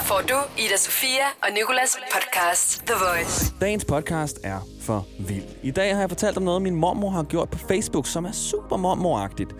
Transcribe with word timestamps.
Her 0.00 0.06
får 0.06 0.22
du 0.28 0.34
Ida 0.58 0.76
Sofia 0.76 1.26
og 1.42 1.48
Nikolas 1.54 1.98
podcast 2.14 2.82
The 2.86 2.94
Voice. 2.94 3.54
Dagens 3.60 3.84
podcast 3.84 4.38
er 4.44 4.58
for 4.80 5.06
vild. 5.18 5.44
I 5.62 5.70
dag 5.70 5.94
har 5.94 6.00
jeg 6.00 6.10
fortalt 6.10 6.36
om 6.36 6.42
noget, 6.42 6.62
min 6.62 6.74
mormor 6.74 7.10
har 7.10 7.22
gjort 7.22 7.50
på 7.50 7.58
Facebook, 7.58 8.06
som 8.06 8.24
er 8.24 8.32
super 8.32 8.76
mormoragtigt. 8.76 9.54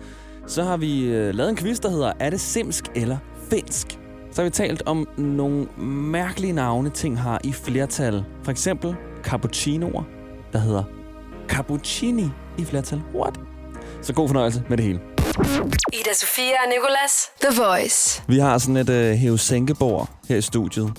Så 0.47 0.63
har 0.63 0.77
vi 0.77 1.03
øh, 1.05 1.33
lavet 1.35 1.49
en 1.49 1.57
quiz, 1.57 1.79
der 1.79 1.89
hedder, 1.89 2.13
er 2.19 2.29
det 2.29 2.41
simsk 2.41 2.83
eller 2.95 3.17
finsk? 3.49 3.99
Så 4.31 4.41
har 4.41 4.43
vi 4.43 4.49
talt 4.49 4.83
om 4.85 5.07
nogle 5.17 5.67
mærkelige 6.11 6.53
navne, 6.53 6.89
ting 6.89 7.19
har 7.19 7.41
i 7.43 7.53
flertal. 7.53 8.23
For 8.43 8.51
eksempel 8.51 8.95
cappuccinoer, 9.23 10.03
der 10.53 10.59
hedder 10.59 10.83
cappuccini 11.47 12.29
i 12.57 12.65
flertal. 12.65 13.01
What? 13.15 13.39
Så 14.01 14.13
god 14.13 14.27
fornøjelse 14.27 14.63
med 14.69 14.77
det 14.77 14.85
hele. 14.85 14.99
Ida 15.41 16.13
Sofia 16.13 16.53
og 16.63 16.69
Nikolas 16.69 17.29
The 17.41 17.61
Voice. 17.61 18.23
Vi 18.27 18.39
har 18.39 18.57
sådan 18.57 18.77
et 18.77 18.89
øh, 18.89 19.15
hæve-sænke-bord 19.15 20.09
her 20.29 20.35
i 20.35 20.41
studiet, 20.41 20.93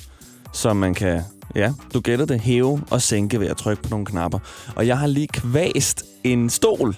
som 0.52 0.76
man 0.76 0.94
kan, 0.94 1.22
ja, 1.54 1.72
du 1.94 2.00
gætter 2.00 2.24
det, 2.26 2.40
hæve 2.40 2.82
og 2.90 3.02
sænke 3.02 3.40
ved 3.40 3.46
at 3.48 3.56
trykke 3.56 3.82
på 3.82 3.88
nogle 3.88 4.06
knapper. 4.06 4.38
Og 4.76 4.86
jeg 4.86 4.98
har 4.98 5.06
lige 5.06 5.28
kvæst 5.28 6.04
en 6.24 6.50
stol, 6.50 6.96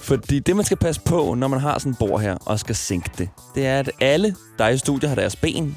fordi 0.00 0.38
det, 0.38 0.56
man 0.56 0.64
skal 0.64 0.76
passe 0.76 1.00
på, 1.04 1.34
når 1.34 1.48
man 1.48 1.60
har 1.60 1.78
sådan 1.78 1.92
et 1.92 1.98
bord 1.98 2.20
her 2.20 2.34
og 2.46 2.60
skal 2.60 2.74
sænke 2.74 3.10
det, 3.18 3.28
det 3.54 3.66
er, 3.66 3.78
at 3.78 3.90
alle, 4.00 4.36
der 4.58 4.64
er 4.64 4.68
i 4.68 4.78
studiet, 4.78 5.08
har 5.08 5.16
deres 5.16 5.36
ben 5.36 5.76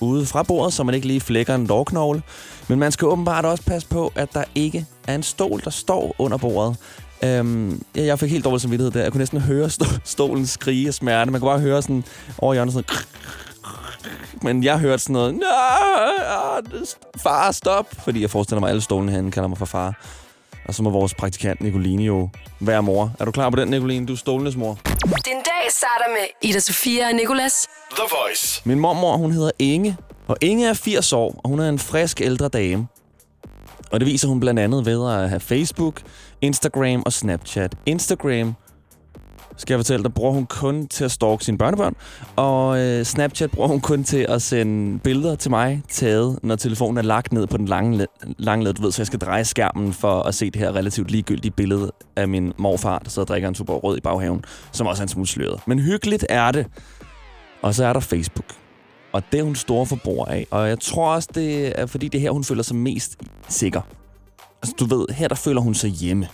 ude 0.00 0.26
fra 0.26 0.42
bordet, 0.42 0.74
så 0.74 0.82
man 0.82 0.94
ikke 0.94 1.06
lige 1.06 1.20
flækker 1.20 1.54
en 1.54 1.66
lårknogle. 1.66 2.22
Men 2.68 2.78
man 2.78 2.92
skal 2.92 3.08
åbenbart 3.08 3.44
også 3.44 3.64
passe 3.64 3.88
på, 3.88 4.12
at 4.16 4.34
der 4.34 4.44
ikke 4.54 4.86
er 5.08 5.14
en 5.14 5.22
stol, 5.22 5.60
der 5.64 5.70
står 5.70 6.14
under 6.18 6.38
bordet. 6.38 6.76
Øhm, 7.24 7.82
ja, 7.96 8.02
jeg 8.02 8.18
fik 8.18 8.30
helt 8.30 8.44
dårlig 8.44 8.60
samvittighed 8.60 8.90
der. 8.92 9.02
Jeg 9.02 9.12
kunne 9.12 9.18
næsten 9.18 9.40
høre 9.40 9.66
st- 9.66 9.98
stolen 10.04 10.46
skrige 10.46 10.88
af 10.88 10.94
smerte. 10.94 11.30
Man 11.30 11.40
kunne 11.40 11.50
bare 11.50 11.60
høre 11.60 11.82
sådan 11.82 12.04
over 12.38 12.54
hjørnet 12.54 12.72
sådan... 12.74 12.96
Men 14.42 14.64
jeg 14.64 14.78
hørte 14.78 15.02
sådan 15.02 15.12
noget... 15.14 15.34
"Nå, 15.34 15.46
Far, 17.22 17.52
stop! 17.52 17.86
Fordi 18.04 18.20
jeg 18.22 18.30
forestiller 18.30 18.60
mig, 18.60 18.68
at 18.68 18.70
alle 18.70 18.82
stolene 18.82 19.12
herinde 19.12 19.30
kalder 19.30 19.48
mig 19.48 19.58
for 19.58 19.64
far. 19.66 19.94
Og 20.68 20.74
så 20.74 20.82
må 20.82 20.90
vores 20.90 21.14
praktikant 21.14 21.60
Nicoline 21.60 22.02
jo 22.04 22.28
være 22.60 22.82
mor. 22.82 23.12
Er 23.20 23.24
du 23.24 23.30
klar 23.30 23.50
på 23.50 23.56
den, 23.56 23.68
Nicoline? 23.68 24.06
Du 24.06 24.12
er 24.12 24.16
stolenes 24.16 24.56
mor. 24.56 24.78
Din 25.04 25.34
dag 25.34 25.70
starter 25.70 26.10
med 26.10 26.50
Ida 26.50 26.60
Sofia 26.60 27.08
og 27.08 27.14
Nikolas. 27.14 27.66
The 27.90 28.02
Voice. 28.10 28.62
Min 28.64 28.78
mormor, 28.78 29.16
hun 29.16 29.32
hedder 29.32 29.50
Inge. 29.58 29.96
Og 30.28 30.36
Inge 30.40 30.68
er 30.68 30.74
80 30.74 31.12
år, 31.12 31.40
og 31.44 31.48
hun 31.50 31.60
er 31.60 31.68
en 31.68 31.78
frisk 31.78 32.20
ældre 32.20 32.48
dame. 32.48 32.86
Og 33.90 34.00
det 34.00 34.06
viser 34.06 34.28
hun 34.28 34.40
blandt 34.40 34.60
andet 34.60 34.86
ved 34.86 35.10
at 35.12 35.28
have 35.28 35.40
Facebook, 35.40 36.00
Instagram 36.42 37.02
og 37.06 37.12
Snapchat. 37.12 37.74
Instagram, 37.86 38.54
skal 39.56 39.74
jeg 39.74 39.78
fortælle 39.78 40.02
dig, 40.02 40.14
bruger 40.14 40.32
hun 40.32 40.46
kun 40.46 40.86
til 40.88 41.04
at 41.04 41.10
stalke 41.10 41.44
sine 41.44 41.58
børnebørn. 41.58 41.94
Og 42.36 42.80
øh, 42.80 43.04
Snapchat 43.04 43.50
bruger 43.50 43.68
hun 43.68 43.80
kun 43.80 44.04
til 44.04 44.26
at 44.28 44.42
sende 44.42 44.98
billeder 44.98 45.34
til 45.34 45.50
mig, 45.50 45.82
taget, 45.88 46.38
når 46.42 46.56
telefonen 46.56 46.98
er 46.98 47.02
lagt 47.02 47.32
ned 47.32 47.46
på 47.46 47.56
den 47.56 47.66
lange, 47.66 48.06
lange 48.38 48.64
led. 48.64 48.74
Du 48.74 48.82
ved, 48.82 48.92
så 48.92 49.02
jeg 49.02 49.06
skal 49.06 49.18
dreje 49.18 49.44
skærmen 49.44 49.92
for 49.92 50.22
at 50.22 50.34
se 50.34 50.50
det 50.50 50.56
her 50.56 50.76
relativt 50.76 51.10
ligegyldige 51.10 51.52
billede 51.52 51.92
af 52.16 52.28
min 52.28 52.52
morfar, 52.58 52.98
der 52.98 53.10
sidder 53.10 53.24
og 53.24 53.28
drikker 53.28 53.48
en 53.48 53.54
super 53.54 53.74
rød 53.74 53.98
i 53.98 54.00
baghaven, 54.00 54.44
som 54.72 54.86
også 54.86 55.02
er 55.02 55.04
en 55.04 55.08
smule 55.08 55.28
sløret. 55.28 55.60
Men 55.66 55.78
hyggeligt 55.78 56.26
er 56.28 56.50
det. 56.50 56.66
Og 57.62 57.74
så 57.74 57.84
er 57.84 57.92
der 57.92 58.00
Facebook. 58.00 58.54
Og 59.12 59.22
det 59.32 59.40
er 59.40 59.44
hun 59.44 59.56
store 59.56 59.86
forbruger 59.86 60.24
af. 60.24 60.46
Og 60.50 60.68
jeg 60.68 60.80
tror 60.80 61.14
også, 61.14 61.28
det 61.34 61.80
er 61.80 61.86
fordi, 61.86 62.08
det 62.08 62.18
er 62.18 62.22
her, 62.22 62.30
hun 62.30 62.44
føler 62.44 62.62
sig 62.62 62.76
mest 62.76 63.16
sikker. 63.48 63.80
Altså, 64.62 64.74
du 64.78 64.84
ved, 64.84 65.06
her 65.14 65.28
der 65.28 65.34
føler 65.34 65.60
hun 65.60 65.74
sig 65.74 65.90
hjemme. 65.90 66.28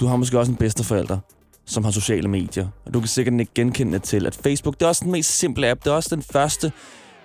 Du 0.00 0.06
har 0.06 0.16
måske 0.16 0.38
også 0.38 0.52
en 0.52 0.56
bedsteforælder, 0.56 1.18
som 1.66 1.84
har 1.84 1.90
sociale 1.90 2.28
medier. 2.28 2.68
Og 2.86 2.94
du 2.94 3.00
kan 3.00 3.08
sikkert 3.08 3.40
ikke 3.40 3.52
genkende 3.54 3.98
til, 3.98 4.26
at 4.26 4.34
Facebook, 4.34 4.74
det 4.74 4.82
er 4.82 4.88
også 4.88 5.04
den 5.04 5.12
mest 5.12 5.38
simple 5.38 5.68
app. 5.70 5.84
Det 5.84 5.90
er 5.90 5.94
også 5.94 6.14
den 6.14 6.22
første, 6.22 6.72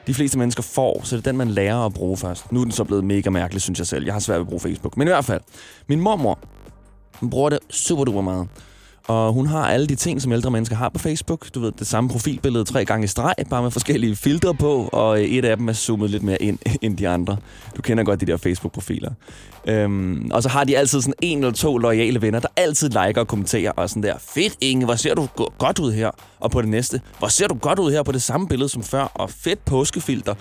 de 0.07 0.13
fleste 0.13 0.37
mennesker 0.37 0.63
får, 0.63 1.01
så 1.03 1.15
det 1.17 1.27
er 1.27 1.31
den, 1.31 1.37
man 1.37 1.49
lærer 1.49 1.85
at 1.85 1.93
bruge 1.93 2.17
først. 2.17 2.51
Nu 2.51 2.59
er 2.59 2.63
den 2.63 2.71
så 2.71 2.83
blevet 2.83 3.03
mega 3.03 3.29
mærkelig, 3.29 3.61
synes 3.61 3.79
jeg 3.79 3.87
selv. 3.87 4.05
Jeg 4.05 4.13
har 4.13 4.19
svært 4.19 4.35
ved 4.35 4.41
at 4.45 4.47
bruge 4.47 4.59
Facebook. 4.59 4.97
Men 4.97 5.07
i 5.07 5.11
hvert 5.11 5.25
fald, 5.25 5.41
min 5.87 5.99
mormor, 5.99 6.39
hun 7.19 7.29
bruger 7.29 7.49
det 7.49 7.59
super 7.69 8.03
duper 8.03 8.21
meget. 8.21 8.47
Og 9.07 9.33
hun 9.33 9.47
har 9.47 9.67
alle 9.67 9.87
de 9.87 9.95
ting, 9.95 10.21
som 10.21 10.31
ældre 10.31 10.51
mennesker 10.51 10.75
har 10.75 10.89
på 10.89 10.99
Facebook. 10.99 11.53
Du 11.55 11.59
ved, 11.59 11.71
det 11.79 11.87
samme 11.87 12.09
profilbillede 12.09 12.63
tre 12.63 12.85
gange 12.85 13.03
i 13.03 13.07
streg, 13.07 13.35
bare 13.49 13.63
med 13.63 13.71
forskellige 13.71 14.15
filtre 14.15 14.55
på, 14.55 14.89
og 14.93 15.19
øh, 15.19 15.25
et 15.25 15.45
af 15.45 15.57
dem 15.57 15.69
er 15.69 15.73
zoomet 15.73 16.09
lidt 16.09 16.23
mere 16.23 16.41
ind 16.41 16.59
end 16.81 16.97
de 16.97 17.09
andre. 17.09 17.37
Du 17.77 17.81
kender 17.81 18.03
godt 18.03 18.21
de 18.21 18.25
der 18.25 18.37
Facebook-profiler. 18.37 19.11
Øhm, 19.67 20.31
og 20.33 20.43
så 20.43 20.49
har 20.49 20.63
de 20.63 20.77
altid 20.77 21.01
sådan 21.01 21.13
en 21.21 21.37
eller 21.37 21.51
to 21.51 21.77
loyale 21.77 22.21
venner, 22.21 22.39
der 22.39 22.47
altid 22.55 22.89
liker 22.89 23.21
og 23.21 23.27
kommenterer, 23.27 23.71
og 23.71 23.89
sådan 23.89 24.03
der, 24.03 24.15
fedt 24.19 24.55
Inge, 24.61 24.85
hvor 24.85 24.95
ser 24.95 25.15
du 25.15 25.27
godt 25.57 25.79
ud 25.79 25.91
her? 25.91 26.11
Og 26.39 26.51
på 26.51 26.61
det 26.61 26.69
næste, 26.69 27.01
hvor 27.19 27.27
ser 27.27 27.47
du 27.47 27.55
godt 27.55 27.79
ud 27.79 27.91
her 27.91 28.03
på 28.03 28.11
det 28.11 28.21
samme 28.21 28.47
billede 28.47 28.69
som 28.69 28.83
før? 28.83 29.03
Og 29.03 29.29
fedt 29.29 29.65
påskefilter. 29.65 30.35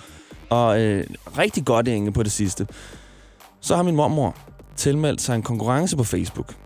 Og 0.49 0.81
øh, 0.81 1.03
rigtig 1.37 1.65
godt 1.65 1.87
Inge 1.87 2.11
på 2.11 2.23
det 2.23 2.31
sidste. 2.31 2.67
Så 3.61 3.75
har 3.75 3.83
min 3.83 3.95
mormor 3.95 4.35
tilmeldt 4.75 5.21
sig 5.21 5.35
en 5.35 5.41
konkurrence 5.41 5.97
på 5.97 6.03
Facebook. 6.03 6.62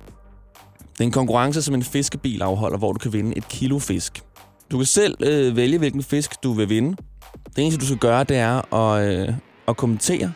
Det 0.98 1.04
er 1.04 1.08
en 1.08 1.12
konkurrence, 1.12 1.62
som 1.62 1.76
en 1.76 1.84
fiskebil 1.84 2.42
afholder, 2.42 2.78
hvor 2.78 2.94
du 2.94 3.00
kan 3.00 3.14
vinde 3.14 3.38
et 3.38 3.48
kilo 3.48 3.80
fisk. 3.80 4.24
Du 4.72 4.78
kan 4.78 4.86
selv 4.86 5.18
øh, 5.20 5.56
vælge, 5.56 5.78
hvilken 5.78 6.04
fisk 6.04 6.44
du 6.44 6.54
vil 6.54 6.70
vinde. 6.70 6.98
Det 7.56 7.64
eneste, 7.64 7.80
du 7.80 7.86
skal 7.86 7.98
gøre, 7.98 8.24
det 8.24 8.38
er 8.38 8.74
at, 8.74 9.08
øh, 9.08 9.34
at 9.68 9.78
kommentere 9.78 10.34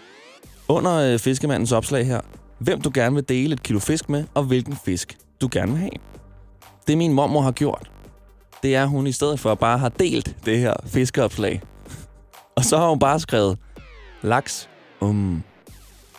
under 0.68 0.94
øh, 0.94 1.20
fiskemandens 1.20 1.72
opslag 1.72 2.06
her, 2.06 2.22
hvem 2.60 2.82
du 2.82 2.92
gerne 2.94 3.16
vil 3.16 3.30
dele 3.30 3.54
et 3.54 3.64
kilo 3.64 3.80
fisk 3.80 4.10
med, 4.10 4.24
og 4.34 4.44
hvilken 4.44 4.76
fisk 4.86 5.18
du 5.42 5.50
gerne 5.52 5.72
vil 5.72 5.80
have. 5.80 5.92
Det 6.88 6.98
min 6.98 7.14
mormor 7.14 7.42
har 7.42 7.52
gjort, 7.52 7.92
det 8.64 8.76
er, 8.76 8.84
at 8.84 8.90
hun 8.90 9.08
i 9.08 9.12
stedet 9.12 9.40
for 9.40 9.56
bare 9.56 9.78
har 9.78 9.90
delt 9.90 10.36
det 10.46 10.60
her 10.60 10.74
fiskeopslag. 10.86 11.62
Og 12.58 12.66
så 12.66 12.78
har 12.78 12.90
hun 12.90 13.00
bare 13.00 13.20
skrevet, 13.20 13.58
laks, 14.22 14.70
um. 15.00 15.44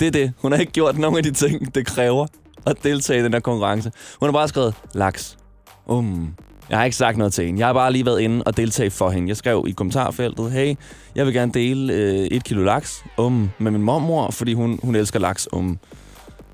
Det 0.01 0.07
er 0.07 0.11
det. 0.11 0.33
Hun 0.39 0.53
har 0.53 0.59
ikke 0.59 0.73
gjort 0.73 0.99
nogen 0.99 1.17
af 1.17 1.23
de 1.23 1.31
ting, 1.31 1.75
det 1.75 1.87
kræver 1.87 2.27
at 2.67 2.77
deltage 2.83 3.21
i 3.21 3.23
den 3.25 3.33
her 3.33 3.41
konkurrence. 3.41 3.93
Hun 4.21 4.27
har 4.27 4.33
bare 4.33 4.49
skrevet, 4.49 4.75
laks, 4.95 5.39
um. 5.87 6.35
Jeg 6.71 6.79
har 6.79 6.85
ikke 6.85 6.97
sagt 6.97 7.19
noget 7.19 7.33
til 7.33 7.47
hende. 7.47 7.59
Jeg 7.59 7.67
har 7.67 7.73
bare 7.73 7.93
lige 7.93 8.07
været 8.07 8.21
inde 8.21 8.43
og 8.43 8.57
deltage 8.57 8.91
for 8.91 9.11
hende. 9.11 9.29
Jeg 9.29 9.37
skrev 9.37 9.65
i 9.69 9.71
kommentarfeltet, 9.71 10.53
hey, 10.53 10.75
jeg 11.15 11.27
vil 11.27 11.35
gerne 11.35 11.53
dele 11.53 11.93
øh, 11.93 12.27
et 12.27 12.45
kilo 12.45 12.65
laks 12.65 13.05
um, 13.19 13.51
med 13.59 13.71
min 13.71 13.83
mormor, 13.83 14.31
fordi 14.31 14.55
hun, 14.55 14.81
hun 14.83 14.95
elsker 14.95 15.19
laks 15.19 15.53
um. 15.53 15.79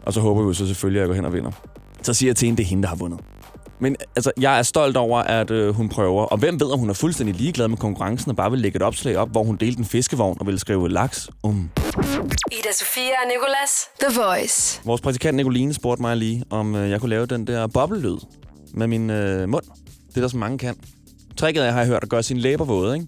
Og 0.02 0.12
så 0.12 0.20
håber 0.20 0.42
vi 0.42 0.46
jo 0.46 0.52
så 0.52 0.66
selvfølgelig, 0.66 1.00
at 1.00 1.02
jeg 1.02 1.08
går 1.08 1.14
hen 1.14 1.24
og 1.24 1.32
vinder. 1.32 1.50
Så 2.02 2.14
siger 2.14 2.30
jeg 2.30 2.36
til 2.36 2.46
hende, 2.46 2.56
det 2.56 2.64
er 2.64 2.68
hende, 2.68 2.82
der 2.82 2.88
har 2.88 2.96
vundet. 2.96 3.20
Men 3.80 3.96
altså, 4.16 4.32
jeg 4.40 4.58
er 4.58 4.62
stolt 4.62 4.96
over, 4.96 5.18
at 5.18 5.50
øh, 5.50 5.74
hun 5.74 5.88
prøver. 5.88 6.22
Og 6.22 6.38
hvem 6.38 6.60
ved, 6.60 6.72
om 6.72 6.78
hun 6.78 6.90
er 6.90 6.94
fuldstændig 6.94 7.34
ligeglad 7.36 7.68
med 7.68 7.76
konkurrencen 7.76 8.30
og 8.30 8.36
bare 8.36 8.50
vil 8.50 8.60
lægge 8.60 8.76
et 8.76 8.82
opslag 8.82 9.16
op, 9.16 9.30
hvor 9.30 9.42
hun 9.42 9.56
delte 9.56 9.78
en 9.78 9.84
fiskevogn 9.84 10.36
og 10.40 10.46
vil 10.46 10.58
skrive 10.58 10.88
laks 10.88 11.30
um. 11.42 11.70
Ida 11.98 12.72
Sofia 12.72 13.02
og 13.22 13.28
Nikolas 13.28 13.88
The 14.00 14.20
Voice. 14.20 14.80
Vores 14.84 15.00
praktikant 15.00 15.36
Nicoline 15.36 15.74
spurgte 15.74 16.02
mig 16.02 16.16
lige, 16.16 16.44
om 16.50 16.74
øh, 16.74 16.90
jeg 16.90 17.00
kunne 17.00 17.10
lave 17.10 17.26
den 17.26 17.46
der 17.46 17.66
boblelyd 17.66 18.16
med 18.74 18.86
min 18.86 19.10
øh, 19.10 19.48
mund. 19.48 19.64
Det 20.08 20.16
er 20.16 20.20
der 20.20 20.28
så 20.28 20.36
mange 20.36 20.58
kan. 20.58 20.76
Tricket 21.36 21.66
er, 21.66 21.70
har 21.70 21.78
jeg 21.78 21.86
hørt, 21.86 22.02
at 22.02 22.08
gøre 22.08 22.22
sine 22.22 22.40
læber 22.40 22.64
våde, 22.64 22.94
ikke? 22.94 23.06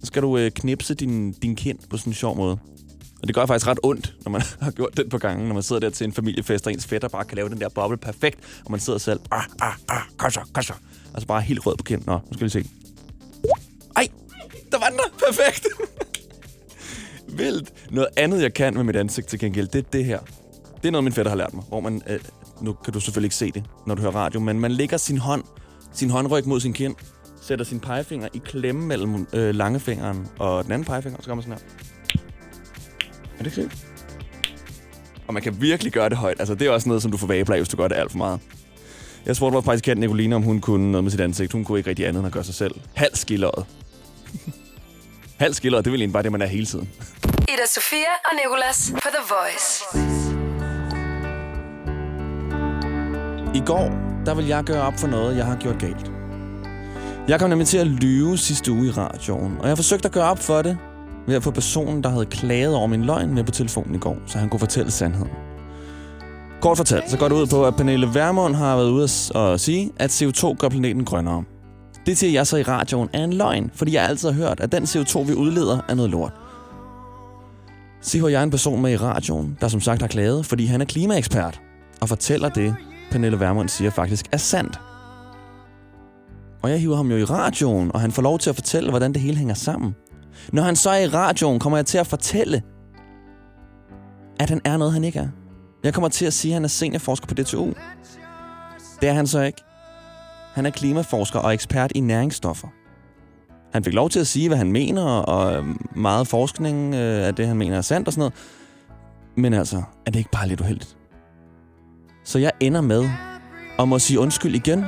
Så 0.00 0.06
skal 0.06 0.22
du 0.22 0.38
øh, 0.38 0.50
knipse 0.50 0.94
din, 0.94 1.32
din 1.32 1.56
kind 1.56 1.78
på 1.90 1.96
sådan 1.96 2.10
en 2.10 2.14
sjov 2.14 2.36
måde. 2.36 2.58
Og 3.22 3.26
det 3.26 3.34
gør 3.34 3.46
faktisk 3.46 3.66
ret 3.66 3.78
ondt, 3.82 4.14
når 4.24 4.30
man 4.30 4.42
har 4.62 4.70
gjort 4.70 4.96
det 4.96 5.10
på 5.10 5.18
gangen, 5.18 5.48
når 5.48 5.54
man 5.54 5.62
sidder 5.62 5.80
der 5.80 5.90
til 5.90 6.04
en 6.04 6.12
familiefest, 6.12 6.66
og 6.66 6.72
ens 6.72 6.86
fætter 6.86 7.08
bare 7.08 7.24
kan 7.24 7.36
lave 7.36 7.48
den 7.48 7.60
der 7.60 7.68
boble 7.68 7.96
perfekt, 7.96 8.38
og 8.64 8.70
man 8.70 8.80
sidder 8.80 8.98
selv, 8.98 9.20
ah, 9.30 9.44
ah, 9.60 9.74
ah, 9.88 10.02
kosher, 10.16 10.42
kosher. 10.54 10.74
Altså 11.14 11.26
bare 11.26 11.40
helt 11.40 11.66
rød 11.66 11.76
på 11.76 11.84
kinden. 11.84 12.04
Nå, 12.06 12.12
nu 12.12 12.32
skal 12.32 12.44
vi 12.44 12.50
se. 12.50 12.64
Ej, 13.96 14.08
der 14.72 14.78
var 14.78 14.88
den 14.88 14.98
der. 14.98 15.26
Perfekt. 15.26 15.66
Vildt. 17.32 17.72
Noget 17.90 18.08
andet, 18.16 18.42
jeg 18.42 18.54
kan 18.54 18.74
med 18.74 18.84
mit 18.84 18.96
ansigt 18.96 19.26
til 19.26 19.38
gengæld, 19.38 19.68
det 19.68 19.78
er 19.78 19.90
det 19.92 20.04
her. 20.04 20.18
Det 20.82 20.88
er 20.88 20.90
noget, 20.90 21.04
min 21.04 21.12
fætter 21.12 21.30
har 21.30 21.36
lært 21.36 21.54
mig, 21.54 21.64
hvor 21.68 21.80
man... 21.80 22.02
Øh, 22.06 22.18
nu 22.60 22.72
kan 22.72 22.92
du 22.92 23.00
selvfølgelig 23.00 23.26
ikke 23.26 23.36
se 23.36 23.50
det, 23.50 23.64
når 23.86 23.94
du 23.94 24.02
hører 24.02 24.14
radio, 24.14 24.40
men 24.40 24.60
man 24.60 24.72
lægger 24.72 24.96
sin 24.96 25.18
hånd, 25.18 25.44
sin 25.92 26.10
håndryg 26.10 26.46
mod 26.46 26.60
sin 26.60 26.72
kind, 26.72 26.94
sætter 27.42 27.64
sin 27.64 27.80
pegefinger 27.80 28.28
i 28.34 28.40
klemme 28.44 28.86
mellem 28.86 29.26
øh, 29.32 29.54
langefingeren 29.54 30.26
og 30.38 30.64
den 30.64 30.72
anden 30.72 30.86
pegefinger, 30.86 31.16
og 31.16 31.24
så 31.24 31.30
gør 31.30 31.34
man 31.34 31.42
sådan 31.42 31.58
her. 31.58 32.20
Er 33.38 33.42
det 33.42 33.58
ikke? 33.58 33.70
Og 35.26 35.34
man 35.34 35.42
kan 35.42 35.60
virkelig 35.60 35.92
gøre 35.92 36.08
det 36.08 36.18
højt. 36.18 36.36
Altså, 36.38 36.54
det 36.54 36.66
er 36.66 36.70
også 36.70 36.88
noget, 36.88 37.02
som 37.02 37.10
du 37.10 37.16
får 37.16 37.26
vabler 37.26 37.56
hvis 37.56 37.68
du 37.68 37.76
gør 37.76 37.88
det 37.88 37.96
alt 37.96 38.10
for 38.10 38.18
meget. 38.18 38.40
Jeg 39.26 39.36
spurgte 39.36 39.52
vores 39.52 39.64
praktikant 39.64 40.00
Nicoline, 40.00 40.36
om 40.36 40.42
hun 40.42 40.60
kunne 40.60 40.92
noget 40.92 41.04
med 41.04 41.10
sit 41.10 41.20
ansigt. 41.20 41.52
Hun 41.52 41.64
kunne 41.64 41.78
ikke 41.78 41.90
rigtig 41.90 42.06
andet 42.06 42.20
end 42.20 42.26
at 42.26 42.32
gøre 42.32 42.44
sig 42.44 42.54
selv. 42.54 42.74
Halv 42.94 43.14
skilleret. 43.14 43.66
Halv 45.36 45.54
skilleret, 45.54 45.84
det 45.84 45.92
vil 45.92 46.00
egentlig 46.00 46.12
bare 46.12 46.22
det, 46.22 46.32
man 46.32 46.42
er 46.42 46.46
hele 46.46 46.66
tiden. 46.66 46.88
Ida 47.54 47.66
Sofia 47.66 48.12
og 48.24 48.30
Nicolas 48.44 48.92
på 48.94 49.08
The 49.14 49.24
Voice. 49.34 49.84
I 53.54 53.62
går, 53.66 53.90
der 54.26 54.34
vil 54.34 54.46
jeg 54.46 54.64
gøre 54.64 54.82
op 54.82 54.92
for 54.98 55.06
noget, 55.06 55.36
jeg 55.36 55.46
har 55.46 55.56
gjort 55.56 55.78
galt. 55.78 56.10
Jeg 57.28 57.40
kom 57.40 57.50
nemlig 57.50 57.68
til 57.68 57.78
at 57.78 57.86
lyve 57.86 58.38
sidste 58.38 58.72
uge 58.72 58.86
i 58.86 58.90
radioen, 58.90 59.56
og 59.60 59.68
jeg 59.68 59.76
forsøgte 59.78 60.06
at 60.06 60.12
gøre 60.12 60.24
op 60.30 60.38
for 60.38 60.62
det 60.62 60.78
ved 61.26 61.34
at 61.36 61.42
få 61.42 61.50
personen, 61.50 62.02
der 62.04 62.08
havde 62.10 62.26
klaget 62.26 62.74
over 62.74 62.86
min 62.86 63.04
løgn 63.04 63.34
med 63.34 63.44
på 63.44 63.50
telefonen 63.50 63.94
i 63.94 63.98
går, 63.98 64.16
så 64.26 64.38
han 64.38 64.48
kunne 64.48 64.60
fortælle 64.60 64.90
sandheden. 64.90 65.30
Kort 66.60 66.76
fortalt, 66.76 67.10
så 67.10 67.18
går 67.18 67.28
det 67.28 67.34
ud 67.36 67.46
på, 67.46 67.66
at 67.66 67.76
Pernille 67.76 68.08
Vermund 68.14 68.54
har 68.54 68.76
været 68.76 68.90
ude 68.90 69.04
at- 69.04 69.36
at 69.36 69.60
sige, 69.60 69.90
at 69.96 70.10
CO2 70.22 70.54
gør 70.58 70.68
planeten 70.68 71.04
grønnere. 71.04 71.44
Det 72.06 72.18
siger 72.18 72.32
jeg 72.32 72.46
så 72.46 72.56
i 72.56 72.62
radioen 72.62 73.08
er 73.12 73.24
en 73.24 73.32
løgn, 73.32 73.70
fordi 73.74 73.94
jeg 73.94 74.04
altid 74.04 74.28
har 74.30 74.36
hørt, 74.36 74.60
at 74.60 74.72
den 74.72 74.84
CO2, 74.84 75.18
vi 75.22 75.34
udleder, 75.34 75.78
er 75.88 75.94
noget 75.94 76.10
lort. 76.10 76.32
Se, 78.02 78.18
jeg 78.18 78.32
er 78.32 78.42
en 78.42 78.50
person 78.50 78.82
med 78.82 78.92
i 78.92 78.96
radioen, 78.96 79.58
der 79.60 79.68
som 79.68 79.80
sagt 79.80 80.00
har 80.00 80.08
klaget, 80.08 80.46
fordi 80.46 80.66
han 80.66 80.80
er 80.80 80.84
klimaekspert, 80.84 81.60
og 82.00 82.08
fortæller 82.08 82.48
det, 82.48 82.74
Pernille 83.10 83.40
Vermund 83.40 83.68
siger 83.68 83.90
faktisk 83.90 84.26
er 84.32 84.36
sandt. 84.36 84.80
Og 86.62 86.70
jeg 86.70 86.80
hiver 86.80 86.96
ham 86.96 87.10
jo 87.10 87.16
i 87.16 87.24
radioen, 87.24 87.90
og 87.94 88.00
han 88.00 88.12
får 88.12 88.22
lov 88.22 88.38
til 88.38 88.50
at 88.50 88.56
fortælle, 88.56 88.90
hvordan 88.90 89.12
det 89.12 89.22
hele 89.22 89.36
hænger 89.36 89.54
sammen. 89.54 89.94
Når 90.52 90.62
han 90.62 90.76
så 90.76 90.90
er 90.90 90.98
i 90.98 91.08
radioen, 91.08 91.58
kommer 91.58 91.78
jeg 91.78 91.86
til 91.86 91.98
at 91.98 92.06
fortælle, 92.06 92.62
at 94.40 94.48
han 94.50 94.60
er 94.64 94.76
noget, 94.76 94.92
han 94.92 95.04
ikke 95.04 95.18
er. 95.18 95.28
Jeg 95.84 95.94
kommer 95.94 96.08
til 96.08 96.26
at 96.26 96.32
sige, 96.32 96.52
at 96.52 96.54
han 96.54 96.64
er 96.64 96.68
seniorforsker 96.68 97.26
på 97.26 97.34
DTU. 97.34 97.72
Det 99.00 99.08
er 99.08 99.12
han 99.12 99.26
så 99.26 99.40
ikke. 99.40 99.62
Han 100.54 100.66
er 100.66 100.70
klimaforsker 100.70 101.38
og 101.38 101.54
ekspert 101.54 101.92
i 101.94 102.00
næringsstoffer. 102.00 102.68
Han 103.72 103.84
fik 103.84 103.94
lov 103.94 104.10
til 104.10 104.20
at 104.20 104.26
sige, 104.26 104.48
hvad 104.48 104.58
han 104.58 104.72
mener, 104.72 105.02
og 105.02 105.56
øh, 105.56 105.64
meget 105.96 106.26
forskning 106.26 106.94
øh, 106.94 107.26
af 107.26 107.34
det, 107.34 107.46
han 107.46 107.56
mener 107.56 107.76
er 107.76 107.80
sandt 107.80 108.08
og 108.08 108.12
sådan 108.12 108.20
noget. 108.20 108.34
Men 109.36 109.54
altså, 109.54 109.82
er 110.06 110.10
det 110.10 110.18
ikke 110.18 110.30
bare 110.30 110.48
lidt 110.48 110.60
uheldigt? 110.60 110.96
Så 112.24 112.38
jeg 112.38 112.52
ender 112.60 112.80
med 112.80 113.08
at 113.78 113.88
må 113.88 113.98
sige 113.98 114.20
undskyld 114.20 114.54
igen. 114.54 114.84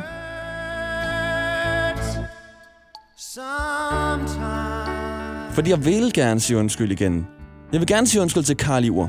Fordi 5.50 5.70
jeg 5.70 5.84
vil 5.84 6.12
gerne 6.12 6.40
sige 6.40 6.56
undskyld 6.58 6.92
igen. 6.92 7.26
Jeg 7.72 7.80
vil 7.80 7.88
gerne 7.88 8.06
sige 8.06 8.22
undskyld 8.22 8.42
til 8.42 8.56
Karl 8.56 8.84
Iver. 8.84 9.08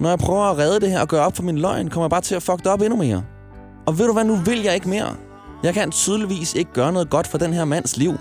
Når 0.00 0.08
jeg 0.08 0.18
prøver 0.18 0.44
at 0.44 0.58
redde 0.58 0.80
det 0.80 0.90
her 0.90 1.00
og 1.00 1.08
gøre 1.08 1.26
op 1.26 1.36
for 1.36 1.42
min 1.42 1.58
løgn, 1.58 1.88
kommer 1.88 2.04
jeg 2.04 2.10
bare 2.10 2.20
til 2.20 2.34
at 2.34 2.42
fuck 2.42 2.58
det 2.58 2.66
op 2.66 2.80
endnu 2.80 2.96
mere. 2.96 3.24
Og 3.88 3.98
ved 3.98 4.06
du 4.06 4.12
hvad, 4.12 4.24
nu 4.24 4.34
vil 4.34 4.62
jeg 4.62 4.74
ikke 4.74 4.88
mere. 4.88 5.16
Jeg 5.62 5.74
kan 5.74 5.90
tydeligvis 5.90 6.54
ikke 6.54 6.72
gøre 6.72 6.92
noget 6.92 7.10
godt 7.10 7.26
for 7.26 7.38
den 7.38 7.52
her 7.52 7.64
mands 7.64 7.96
liv. 7.96 8.12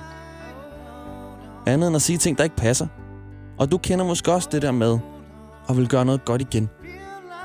Andet 1.66 1.88
end 1.88 1.96
at 1.96 2.02
sige 2.02 2.18
ting, 2.18 2.38
der 2.38 2.44
ikke 2.44 2.56
passer. 2.56 2.88
Og 3.60 3.72
du 3.72 3.78
kender 3.78 4.06
måske 4.06 4.34
også 4.34 4.50
det 4.52 4.62
der 4.62 4.72
med 4.72 5.00
at 5.70 5.78
vil 5.78 5.88
gøre 5.88 6.06
noget 6.06 6.26
godt 6.26 6.42
igen. 6.42 6.70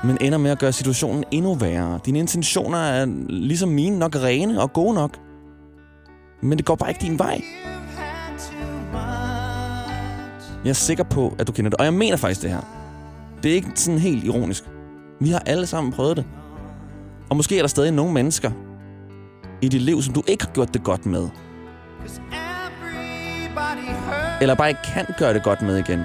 Men 0.03 0.17
ender 0.21 0.37
med 0.37 0.51
at 0.51 0.59
gøre 0.59 0.71
situationen 0.71 1.23
endnu 1.31 1.53
værre. 1.53 1.99
Dine 2.05 2.19
intentioner 2.19 2.77
er 2.77 3.05
ligesom 3.29 3.69
mine 3.69 3.99
nok 3.99 4.15
rene 4.15 4.61
og 4.61 4.73
gode 4.73 4.93
nok. 4.93 5.17
Men 6.41 6.57
det 6.57 6.65
går 6.65 6.75
bare 6.75 6.89
ikke 6.89 7.01
din 7.01 7.19
vej. 7.19 7.41
Jeg 10.63 10.69
er 10.69 10.73
sikker 10.73 11.03
på, 11.03 11.35
at 11.39 11.47
du 11.47 11.51
kender 11.51 11.69
det. 11.69 11.79
Og 11.79 11.85
jeg 11.85 11.93
mener 11.93 12.17
faktisk 12.17 12.41
det 12.41 12.49
her. 12.49 12.61
Det 13.43 13.51
er 13.51 13.55
ikke 13.55 13.71
sådan 13.75 13.99
helt 13.99 14.23
ironisk. 14.23 14.63
Vi 15.21 15.29
har 15.29 15.39
alle 15.39 15.67
sammen 15.67 15.93
prøvet 15.93 16.17
det. 16.17 16.25
Og 17.33 17.37
måske 17.37 17.57
er 17.57 17.61
der 17.61 17.67
stadig 17.67 17.91
nogle 17.91 18.13
mennesker 18.13 18.51
i 19.61 19.67
dit 19.67 19.81
liv, 19.81 20.01
som 20.01 20.13
du 20.13 20.23
ikke 20.27 20.45
har 20.45 20.53
gjort 20.53 20.73
det 20.73 20.83
godt 20.83 21.05
med. 21.05 21.29
Eller 24.41 24.55
bare 24.55 24.69
ikke 24.69 24.81
kan 24.83 25.05
gøre 25.17 25.33
det 25.33 25.43
godt 25.43 25.61
med 25.61 25.77
igen. 25.77 26.03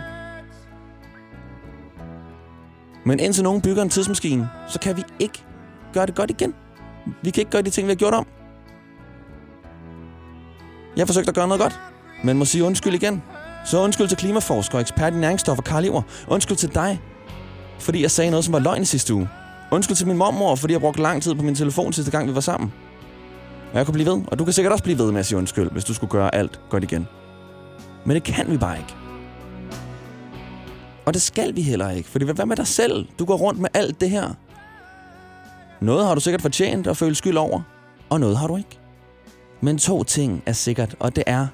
Men 3.04 3.20
indtil 3.20 3.44
nogen 3.44 3.62
bygger 3.62 3.82
en 3.82 3.88
tidsmaskine, 3.88 4.48
så 4.68 4.80
kan 4.80 4.96
vi 4.96 5.02
ikke 5.18 5.44
gøre 5.92 6.06
det 6.06 6.14
godt 6.14 6.30
igen. 6.30 6.54
Vi 7.22 7.30
kan 7.30 7.40
ikke 7.40 7.50
gøre 7.50 7.62
de 7.62 7.70
ting, 7.70 7.86
vi 7.86 7.90
har 7.90 7.96
gjort 7.96 8.14
om. 8.14 8.26
Jeg 10.96 11.02
har 11.02 11.06
forsøgt 11.06 11.28
at 11.28 11.34
gøre 11.34 11.48
noget 11.48 11.60
godt, 11.60 11.80
men 12.24 12.38
må 12.38 12.44
sige 12.44 12.64
undskyld 12.64 12.94
igen. 12.94 13.22
Så 13.64 13.82
undskyld 13.82 14.08
til 14.08 14.18
klimaforsker 14.18 14.78
ekspert 14.78 15.12
i 15.12 15.16
næringsstoffer 15.16 15.62
Karl 15.62 15.84
Iver. 15.84 16.02
Undskyld 16.28 16.56
til 16.56 16.74
dig, 16.74 17.00
fordi 17.78 18.02
jeg 18.02 18.10
sagde 18.10 18.30
noget, 18.30 18.44
som 18.44 18.52
var 18.52 18.60
løgn 18.60 18.82
i 18.82 18.84
sidste 18.84 19.14
uge. 19.14 19.28
Undskyld 19.70 19.96
til 19.96 20.06
min 20.06 20.16
mormor, 20.16 20.54
fordi 20.54 20.72
jeg 20.72 20.80
brugte 20.80 21.02
lang 21.02 21.22
tid 21.22 21.34
på 21.34 21.42
min 21.42 21.54
telefon 21.54 21.92
sidste 21.92 22.10
gang, 22.10 22.28
vi 22.28 22.34
var 22.34 22.40
sammen. 22.40 22.72
Og 23.72 23.78
jeg 23.78 23.86
kunne 23.86 23.92
blive 23.92 24.10
ved, 24.10 24.22
og 24.26 24.38
du 24.38 24.44
kan 24.44 24.52
sikkert 24.52 24.72
også 24.72 24.84
blive 24.84 24.98
ved 24.98 25.12
med 25.12 25.20
at 25.20 25.26
sige 25.26 25.38
undskyld, 25.38 25.70
hvis 25.70 25.84
du 25.84 25.94
skulle 25.94 26.10
gøre 26.10 26.34
alt 26.34 26.60
godt 26.70 26.84
igen. 26.84 27.06
Men 28.04 28.14
det 28.14 28.22
kan 28.22 28.50
vi 28.50 28.56
bare 28.56 28.78
ikke. 28.78 28.94
Og 31.06 31.14
det 31.14 31.22
skal 31.22 31.56
vi 31.56 31.62
heller 31.62 31.90
ikke, 31.90 32.08
fordi 32.08 32.24
hvad 32.24 32.46
med 32.46 32.56
dig 32.56 32.66
selv? 32.66 33.06
Du 33.18 33.24
går 33.24 33.36
rundt 33.36 33.60
med 33.60 33.68
alt 33.74 34.00
det 34.00 34.10
her. 34.10 34.34
Noget 35.80 36.06
har 36.06 36.14
du 36.14 36.20
sikkert 36.20 36.42
fortjent 36.42 36.86
at 36.86 36.96
føle 36.96 37.14
skyld 37.14 37.36
over, 37.36 37.60
og 38.10 38.20
noget 38.20 38.36
har 38.36 38.46
du 38.46 38.56
ikke. 38.56 38.78
Men 39.60 39.78
to 39.78 40.04
ting 40.04 40.42
er 40.46 40.52
sikkert, 40.52 40.96
og 41.00 41.16
det 41.16 41.24
er, 41.26 41.46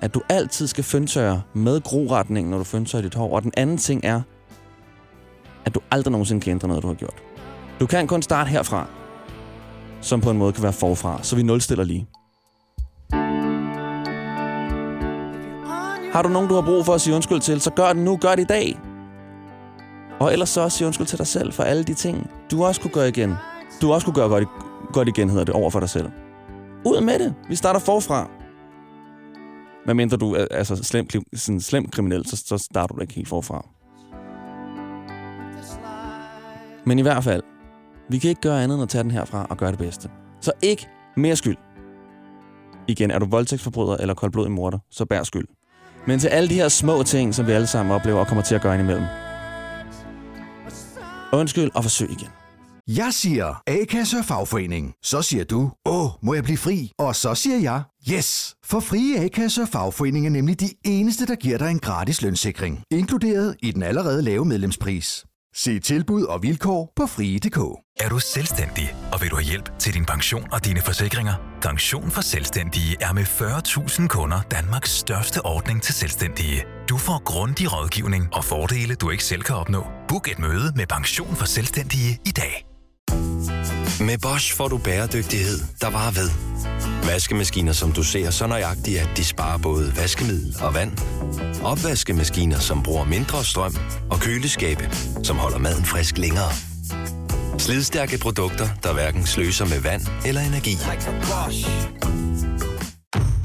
at 0.00 0.14
du 0.14 0.22
altid 0.28 0.66
skal 0.66 0.84
føntørre 0.84 1.42
med 1.54 1.80
groretningen, 1.80 2.50
når 2.50 2.58
du 2.58 2.64
føntørrer 2.64 3.02
dit 3.02 3.14
hår. 3.14 3.34
Og 3.34 3.42
den 3.42 3.52
anden 3.56 3.78
ting 3.78 4.00
er, 4.04 4.22
at 5.66 5.74
du 5.74 5.80
aldrig 5.90 6.12
nogensinde 6.12 6.40
kan 6.40 6.50
ændre 6.50 6.68
noget, 6.68 6.82
du 6.82 6.88
har 6.88 6.94
gjort. 6.94 7.22
Du 7.80 7.86
kan 7.86 8.06
kun 8.06 8.22
starte 8.22 8.50
herfra, 8.50 8.86
som 10.00 10.20
på 10.20 10.30
en 10.30 10.38
måde 10.38 10.52
kan 10.52 10.62
være 10.62 10.72
forfra, 10.72 11.22
så 11.22 11.36
vi 11.36 11.42
nulstiller 11.42 11.84
lige. 11.84 12.06
Har 16.12 16.22
du 16.22 16.28
nogen, 16.28 16.48
du 16.48 16.54
har 16.54 16.62
brug 16.62 16.84
for 16.84 16.94
at 16.94 17.00
sige 17.00 17.14
undskyld 17.14 17.40
til, 17.40 17.60
så 17.60 17.70
gør 17.70 17.92
det 17.92 18.02
nu, 18.02 18.16
gør 18.16 18.34
det 18.34 18.42
i 18.42 18.46
dag. 18.46 18.78
Og 20.20 20.32
ellers 20.32 20.48
så 20.48 20.60
også 20.60 20.78
sige 20.78 20.86
undskyld 20.86 21.06
til 21.06 21.18
dig 21.18 21.26
selv 21.26 21.52
for 21.52 21.62
alle 21.62 21.84
de 21.84 21.94
ting, 21.94 22.30
du 22.50 22.64
også 22.64 22.80
kunne 22.80 22.90
gøre 22.90 23.08
igen. 23.08 23.34
Du 23.82 23.92
også 23.92 24.04
kunne 24.04 24.14
gøre 24.14 24.28
godt, 24.28 24.48
godt 24.92 25.08
igen, 25.08 25.30
hedder 25.30 25.44
det, 25.44 25.54
over 25.54 25.70
for 25.70 25.80
dig 25.80 25.90
selv. 25.90 26.10
Ud 26.84 27.00
med 27.00 27.18
det. 27.18 27.34
Vi 27.48 27.56
starter 27.56 27.80
forfra. 27.80 28.30
Men 29.86 29.96
mindre 29.96 30.16
du 30.16 30.34
er 30.34 30.46
altså, 30.50 30.76
slem, 30.76 31.08
sådan 31.34 31.60
slem 31.60 31.88
kriminel, 31.88 32.28
så, 32.28 32.42
så 32.46 32.58
starter 32.58 32.94
du 32.94 33.00
ikke 33.00 33.14
helt 33.14 33.28
forfra. 33.28 33.75
Men 36.86 36.98
i 36.98 37.02
hvert 37.02 37.24
fald, 37.24 37.42
vi 38.10 38.18
kan 38.18 38.30
ikke 38.30 38.40
gøre 38.40 38.62
andet 38.62 38.74
end 38.74 38.82
at 38.82 38.88
tage 38.88 39.02
den 39.02 39.10
herfra 39.10 39.46
og 39.50 39.56
gøre 39.56 39.70
det 39.70 39.78
bedste. 39.78 40.10
Så 40.40 40.52
ikke 40.62 40.88
mere 41.16 41.36
skyld. 41.36 41.56
Igen, 42.88 43.10
er 43.10 43.18
du 43.18 43.26
voldtægtsforbryder 43.26 43.96
eller 43.96 44.14
koldblodig 44.14 44.52
morder, 44.52 44.78
så 44.90 45.04
bær 45.04 45.22
skyld. 45.22 45.46
Men 46.06 46.18
til 46.18 46.28
alle 46.28 46.48
de 46.48 46.54
her 46.54 46.68
små 46.68 47.02
ting, 47.02 47.34
som 47.34 47.46
vi 47.46 47.52
alle 47.52 47.66
sammen 47.66 47.94
oplever 47.94 48.20
og 48.20 48.26
kommer 48.26 48.42
til 48.42 48.54
at 48.54 48.62
gøre 48.62 48.74
indimellem. 48.74 49.04
Undskyld 51.32 51.70
og 51.74 51.82
forsøg 51.82 52.10
igen. 52.10 52.28
Jeg 52.88 53.08
siger 53.12 53.62
A-kasse 53.66 54.18
og 54.18 54.24
fagforening. 54.24 54.94
Så 55.02 55.22
siger 55.22 55.44
du, 55.44 55.70
åh, 55.86 56.10
må 56.22 56.34
jeg 56.34 56.44
blive 56.44 56.58
fri? 56.58 56.92
Og 56.98 57.16
så 57.16 57.34
siger 57.34 57.58
jeg, 57.58 57.82
yes! 58.12 58.54
For 58.64 58.80
frie 58.80 59.24
A-kasse 59.24 59.62
og 59.62 59.68
fagforening 59.68 60.26
er 60.26 60.30
nemlig 60.30 60.60
de 60.60 60.68
eneste, 60.84 61.26
der 61.26 61.34
giver 61.34 61.58
dig 61.58 61.70
en 61.70 61.78
gratis 61.78 62.22
lønssikring. 62.22 62.82
Inkluderet 62.90 63.56
i 63.62 63.70
den 63.70 63.82
allerede 63.82 64.22
lave 64.22 64.44
medlemspris. 64.44 65.24
Se 65.58 65.80
tilbud 65.80 66.22
og 66.22 66.42
vilkår 66.42 66.92
på 66.96 67.06
frie.dk. 67.06 67.58
Er 68.00 68.08
du 68.08 68.18
selvstændig, 68.18 68.94
og 69.12 69.20
vil 69.20 69.30
du 69.30 69.36
have 69.36 69.44
hjælp 69.44 69.78
til 69.78 69.94
din 69.94 70.04
pension 70.04 70.52
og 70.52 70.64
dine 70.64 70.80
forsikringer? 70.80 71.34
Pension 71.62 72.10
for 72.10 72.20
Selvstændige 72.20 72.96
er 73.00 73.12
med 73.12 73.22
40.000 73.22 74.08
kunder 74.08 74.40
Danmarks 74.50 74.90
største 74.90 75.46
ordning 75.46 75.82
til 75.82 75.94
selvstændige. 75.94 76.64
Du 76.88 76.96
får 76.96 77.22
grundig 77.24 77.72
rådgivning 77.72 78.34
og 78.34 78.44
fordele, 78.44 78.94
du 78.94 79.10
ikke 79.10 79.24
selv 79.24 79.42
kan 79.42 79.56
opnå. 79.56 79.86
Book 80.08 80.28
et 80.28 80.38
møde 80.38 80.72
med 80.76 80.86
Pension 80.86 81.36
for 81.36 81.46
Selvstændige 81.46 82.20
i 82.26 82.30
dag. 82.30 82.65
Med 84.00 84.18
Bosch 84.18 84.56
får 84.56 84.68
du 84.68 84.78
bæredygtighed, 84.78 85.58
der 85.80 85.90
varer 85.90 86.10
ved. 86.10 86.30
Vaskemaskiner, 87.06 87.72
som 87.72 87.92
du 87.92 88.02
ser 88.02 88.30
så 88.30 88.46
nøjagtigt, 88.46 89.00
at 89.00 89.08
de 89.16 89.24
sparer 89.24 89.58
både 89.58 89.92
vaskemiddel 89.96 90.56
og 90.60 90.74
vand. 90.74 90.92
Opvaskemaskiner, 91.64 92.58
som 92.58 92.82
bruger 92.82 93.04
mindre 93.04 93.44
strøm. 93.44 93.76
Og 94.10 94.20
køleskabe, 94.20 94.90
som 95.22 95.36
holder 95.36 95.58
maden 95.58 95.84
frisk 95.84 96.18
længere. 96.18 96.50
Slidstærke 97.58 98.18
produkter, 98.18 98.68
der 98.82 98.92
hverken 98.92 99.26
sløser 99.26 99.64
med 99.64 99.80
vand 99.80 100.02
eller 100.26 100.40
energi. 100.40 100.76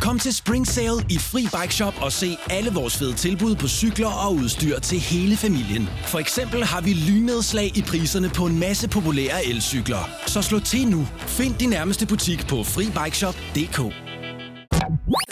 Kom 0.02 0.20
til 0.20 0.36
Spring 0.36 0.68
Sale 0.68 1.00
i 1.10 1.18
Fri 1.18 1.42
Bike 1.42 1.76
Shop 1.76 1.94
og 2.02 2.12
se 2.12 2.38
alle 2.50 2.72
vores 2.74 2.98
fede 2.98 3.14
tilbud 3.14 3.56
på 3.56 3.68
cykler 3.68 4.12
og 4.26 4.34
udstyr 4.34 4.80
til 4.80 5.00
hele 5.00 5.38
familien. 5.38 5.90
For 6.06 6.20
eksempel 6.20 6.64
har 6.64 6.82
vi 6.82 6.94
lynedslag 6.94 7.78
i 7.78 7.82
priserne 7.82 8.30
på 8.30 8.46
en 8.46 8.60
masse 8.60 8.90
populære 8.90 9.46
elcykler. 9.46 10.10
Så 10.28 10.42
slå 10.42 10.60
til 10.60 10.88
nu. 10.88 11.02
Find 11.18 11.56
din 11.56 11.70
nærmeste 11.70 12.08
butik 12.08 12.48
på 12.48 12.64
FriBikeShop.dk 12.64 13.80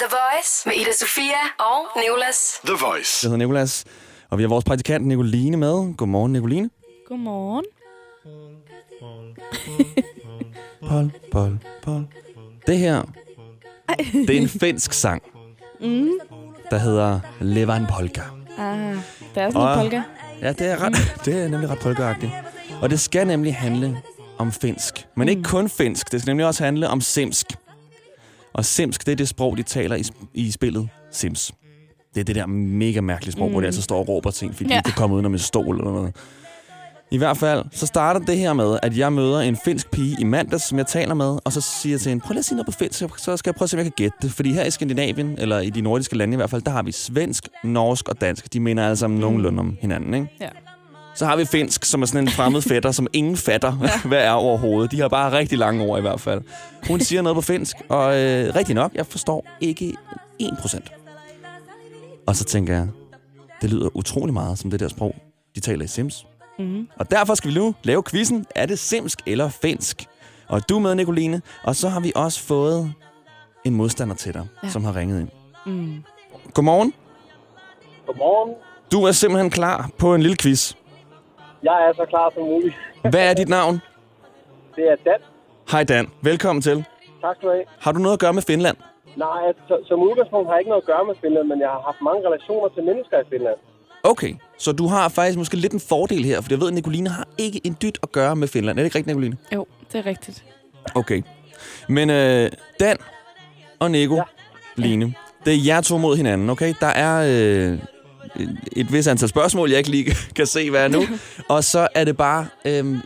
The 0.01 0.09
Voice 0.17 0.51
med 0.65 0.73
Ida 0.75 0.93
Sofia 0.99 1.41
og 1.59 1.79
Nicolas. 2.01 2.37
The 2.65 2.75
Voice. 2.85 3.19
Jeg 3.23 3.29
hedder 3.29 3.37
Nikolas, 3.37 3.85
og 4.29 4.37
vi 4.37 4.43
har 4.43 4.49
vores 4.49 4.65
praktikant 4.65 5.07
Nicoline 5.07 5.57
med. 5.57 5.95
Godmorgen, 5.97 6.33
Nicoline. 6.33 6.69
Godmorgen. 7.07 7.65
Pol, 10.89 11.11
pol, 11.31 11.59
pol. 11.83 12.07
Det 12.67 12.77
her, 12.77 13.03
det 14.13 14.37
er 14.37 14.41
en 14.41 14.49
finsk 14.49 14.93
sang, 14.93 15.21
Mm. 15.81 16.09
der 16.71 16.77
hedder 16.77 17.19
Levan 17.41 17.85
Polka. 17.89 18.21
Ah, 18.57 18.77
det 18.79 18.97
er 19.35 19.49
sådan 19.49 19.55
Og- 19.55 19.73
en 19.73 19.79
polka. 19.81 20.01
Ja, 20.41 20.51
det 20.53 20.61
er, 20.71 20.81
ret, 20.81 20.95
det 21.25 21.43
er 21.43 21.47
nemlig 21.47 21.69
ret 21.69 21.79
polkaagtigt. 21.79 22.31
Og 22.81 22.89
det 22.89 22.99
skal 22.99 23.27
nemlig 23.27 23.55
handle 23.55 23.97
om 24.37 24.51
finsk. 24.51 25.07
Men 25.15 25.25
Mm. 25.25 25.29
ikke 25.29 25.43
kun 25.43 25.69
finsk, 25.69 26.11
det 26.11 26.21
skal 26.21 26.29
nemlig 26.31 26.45
også 26.47 26.63
handle 26.63 26.87
om 26.89 27.01
simsk. 27.01 27.45
Og 28.53 28.65
simsk, 28.65 29.05
det 29.05 29.11
er 29.11 29.15
det 29.15 29.27
sprog, 29.27 29.57
de 29.57 29.63
taler 29.63 29.95
i, 29.95 30.03
i 30.33 30.51
spillet 30.51 30.89
Sims. 31.11 31.51
Det 32.15 32.19
er 32.21 32.25
det 32.25 32.35
der 32.35 32.45
mega 32.47 33.01
mærkelige 33.01 33.31
sprog, 33.31 33.47
mm. 33.47 33.51
hvor 33.53 33.59
de 33.61 33.65
Mm. 33.65 33.67
altså 33.67 33.81
står 33.81 33.97
og 33.99 34.07
råber 34.07 34.31
ting, 34.31 34.55
fordi 34.55 34.69
Ja. 34.69 34.75
de 34.75 34.79
ikke 34.79 34.83
kan 34.85 34.93
komme 34.97 35.15
ud 35.15 35.25
om 35.25 35.33
en 35.33 35.39
stol 35.39 35.77
eller 35.77 35.91
noget. 35.91 36.15
I 37.11 37.17
hvert 37.17 37.37
fald, 37.37 37.65
så 37.71 37.85
starter 37.85 38.19
det 38.19 38.37
her 38.37 38.53
med, 38.53 38.79
at 38.83 38.97
jeg 38.97 39.13
møder 39.13 39.39
en 39.39 39.57
finsk 39.65 39.91
pige 39.91 40.17
i 40.19 40.23
mandags, 40.23 40.63
som 40.63 40.77
jeg 40.77 40.87
taler 40.87 41.13
med, 41.13 41.39
og 41.45 41.53
så 41.53 41.61
siger 41.61 41.93
jeg 41.93 42.01
til 42.01 42.09
hende, 42.09 42.23
prøv 42.23 42.33
lige 42.33 42.39
at 42.39 42.45
sige 42.45 42.55
noget 42.55 42.65
på 42.65 42.71
finsk, 42.71 43.03
så 43.17 43.37
skal 43.37 43.49
jeg 43.49 43.55
prøve 43.55 43.65
at 43.65 43.69
se, 43.69 43.75
om 43.75 43.77
jeg 43.77 43.85
kan 43.85 43.93
gætte 43.95 44.17
det. 44.21 44.31
Fordi 44.31 44.53
her 44.53 44.63
i 44.63 44.71
Skandinavien, 44.71 45.35
eller 45.37 45.59
i 45.59 45.69
de 45.69 45.81
nordiske 45.81 46.17
lande 46.17 46.33
i 46.33 46.35
hvert 46.35 46.49
fald, 46.49 46.61
der 46.61 46.71
har 46.71 46.83
vi 46.83 46.91
svensk, 46.91 47.47
norsk 47.63 48.09
og 48.09 48.21
dansk. 48.21 48.53
De 48.53 48.59
mener 48.59 48.83
alle 48.85 48.97
sammen 48.97 49.19
nogenlunde 49.19 49.59
om 49.59 49.77
hinanden, 49.81 50.13
ikke? 50.13 50.27
Ja. 50.41 50.49
Så 51.15 51.25
har 51.25 51.35
vi 51.35 51.45
finsk, 51.45 51.85
som 51.85 52.01
er 52.01 52.05
sådan 52.05 52.23
en 52.23 52.29
fremmed 52.29 52.61
fætter, 52.61 52.91
som 52.91 53.07
ingen 53.13 53.37
fatter, 53.37 53.71
hvad 54.07 54.23
er 54.23 54.31
overhovedet. 54.31 54.91
De 54.91 54.99
har 54.99 55.07
bare 55.07 55.31
rigtig 55.37 55.57
lange 55.57 55.83
ord 55.83 55.99
i 55.99 56.01
hvert 56.01 56.21
fald. 56.21 56.41
Hun 56.87 56.99
siger 56.99 57.21
noget 57.21 57.35
på 57.35 57.41
finsk, 57.41 57.75
og 57.89 58.19
øh, 58.19 58.55
rigtig 58.55 58.75
nok, 58.75 58.91
jeg 58.95 59.05
forstår 59.05 59.45
ikke 59.61 59.93
1%. 60.43 62.23
Og 62.27 62.35
så 62.35 62.43
tænker 62.43 62.73
jeg, 62.73 62.87
det 63.61 63.69
lyder 63.69 63.89
utrolig 63.97 64.33
meget 64.33 64.59
som 64.59 64.71
det 64.71 64.79
der 64.79 64.87
sprog, 64.87 65.15
de 65.55 65.59
taler 65.59 65.85
i 65.85 65.87
Sims. 65.87 66.25
Mm. 66.59 66.87
Og 66.99 67.11
derfor 67.11 67.33
skal 67.35 67.49
vi 67.49 67.55
nu 67.55 67.75
lave 67.83 68.03
quizzen. 68.11 68.45
Er 68.55 68.65
det 68.65 68.79
simsk 68.79 69.19
eller 69.27 69.49
finsk? 69.49 70.05
Og 70.47 70.69
du 70.69 70.75
er 70.75 70.79
med, 70.79 70.95
Nicoline. 70.95 71.41
Og 71.63 71.75
så 71.75 71.89
har 71.89 71.99
vi 71.99 72.11
også 72.15 72.43
fået 72.43 72.93
en 73.65 73.75
modstander 73.75 74.15
til 74.15 74.33
dig, 74.33 74.47
ja. 74.63 74.69
Som 74.69 74.83
har 74.83 74.95
ringet 74.95 75.21
ind. 75.21 75.29
Mm. 75.65 76.03
Godmorgen. 76.53 76.93
Godmorgen. 78.05 78.55
Du 78.91 79.03
er 79.03 79.11
simpelthen 79.11 79.49
klar 79.49 79.89
på 79.97 80.15
en 80.15 80.21
lille 80.21 80.37
quiz. 80.41 80.73
Jeg 81.63 81.87
er 81.87 81.93
så 81.93 82.05
klar 82.09 82.31
som 82.33 82.43
muligt. 82.43 82.75
Hvad 83.13 83.29
er 83.29 83.33
dit 83.33 83.49
navn? 83.49 83.81
Det 84.75 84.83
er 84.91 84.95
Dan. 85.05 85.19
Hej 85.71 85.83
Dan. 85.83 86.07
Velkommen 86.21 86.61
til. 86.61 86.85
Tak 87.21 87.35
skal 87.35 87.47
du 87.49 87.53
have. 87.53 87.65
Har 87.79 87.91
du 87.91 87.99
noget 87.99 88.13
at 88.13 88.19
gøre 88.19 88.33
med 88.33 88.41
Finland? 88.41 88.77
Nej, 89.15 89.41
så, 89.67 89.75
som 89.87 89.99
udgangspunkt 89.99 90.47
har 90.47 90.53
jeg 90.53 90.61
ikke 90.61 90.69
noget 90.69 90.81
at 90.81 90.87
gøre 90.93 91.05
med 91.05 91.15
Finland, 91.21 91.47
men 91.47 91.59
jeg 91.59 91.69
har 91.69 91.81
haft 91.89 92.01
mange 92.01 92.21
relationer 92.27 92.69
til 92.75 92.83
mennesker 92.83 93.17
i 93.19 93.27
Finland. 93.29 93.59
Okay, 94.03 94.35
så 94.57 94.71
du 94.71 94.87
har 94.87 95.09
faktisk 95.09 95.37
måske 95.37 95.57
lidt 95.57 95.73
en 95.73 95.79
fordel 95.79 96.25
her, 96.25 96.41
for 96.41 96.47
jeg 96.49 96.59
ved, 96.59 96.67
at 96.67 96.73
Nicoline 96.73 97.09
har 97.09 97.27
ikke 97.37 97.61
en 97.63 97.77
dyt 97.81 97.99
at 98.03 98.11
gøre 98.11 98.35
med 98.35 98.47
Finland. 98.47 98.79
Er 98.79 98.83
det 98.83 98.87
ikke 98.87 98.97
rigtigt, 98.97 99.17
Nicoline? 99.17 99.37
Jo, 99.53 99.65
det 99.91 99.99
er 99.99 100.05
rigtigt. 100.05 100.43
Okay. 100.95 101.21
Men 101.89 102.09
øh, 102.09 102.51
Dan 102.79 102.97
og 103.79 103.91
Nico, 103.91 104.15
ja. 104.15 104.21
Line, 104.75 105.13
det 105.45 105.53
er 105.53 105.57
jer 105.65 105.81
to 105.81 105.97
mod 105.97 106.17
hinanden, 106.17 106.49
okay? 106.49 106.73
Der 106.79 106.87
er 106.87 107.23
øh, 107.71 107.79
et 108.71 108.93
vis 108.93 109.07
antal 109.07 109.29
spørgsmål, 109.29 109.69
jeg 109.69 109.77
ikke 109.77 109.89
lige 109.89 110.15
kan 110.35 110.45
se, 110.45 110.69
hvad 110.69 110.83
er 110.83 110.87
nu. 110.87 111.03
og 111.55 111.63
så 111.63 111.87
er 111.95 112.03
det 112.03 112.17
bare 112.17 112.47
øh, 112.65 112.97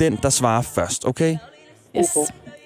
den, 0.00 0.18
der 0.22 0.30
svarer 0.30 0.62
først, 0.62 1.06
okay? 1.06 1.36
Yes. 1.96 2.16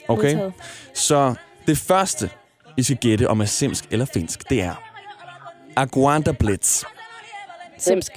Okay. 0.08 0.50
Så 0.94 1.34
det 1.66 1.78
første, 1.78 2.30
I 2.76 2.82
skal 2.82 2.96
gætte 2.96 3.28
om 3.28 3.40
er 3.40 3.44
simsk 3.44 3.84
eller 3.90 4.06
finsk, 4.14 4.50
det 4.50 4.62
er 4.62 4.74
Aguanta 5.76 6.32
Blitz. 6.32 6.84
Simsk. 7.82 8.12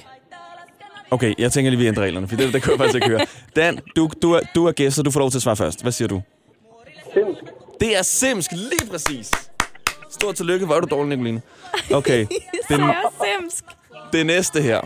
Okay, 1.10 1.34
jeg 1.38 1.52
tænker 1.52 1.70
lige, 1.70 1.80
vi 1.80 1.86
ændrer 1.86 2.02
reglerne, 2.04 2.28
for 2.28 2.36
det, 2.36 2.52
det 2.52 2.62
kan 2.62 2.70
jeg 2.70 2.78
faktisk 2.78 2.94
ikke 2.94 3.08
høre. 3.08 3.26
Dan, 3.56 3.78
du, 3.96 4.10
du, 4.22 4.32
er, 4.32 4.40
du 4.54 4.66
er 4.66 4.72
gæst, 4.72 4.96
så 4.96 5.02
du 5.02 5.10
får 5.10 5.20
lov 5.20 5.30
til 5.30 5.38
at 5.38 5.42
svare 5.42 5.56
først. 5.56 5.82
Hvad 5.82 5.92
siger 5.92 6.08
du? 6.08 6.22
Simsk. 7.14 7.42
Det 7.80 7.96
er 7.98 8.02
simsk, 8.02 8.52
lige 8.52 8.90
præcis. 8.90 9.30
Stort 10.10 10.34
tillykke, 10.34 10.66
hvor 10.66 10.74
er 10.74 10.80
du 10.80 10.86
dårlig, 10.90 11.08
Nicoline. 11.08 11.42
Okay, 11.92 12.18
Det 12.28 12.28
den, 12.68 12.80
er 12.80 13.12
simsk. 13.40 13.64
det 14.12 14.26
næste 14.26 14.62
her. 14.62 14.80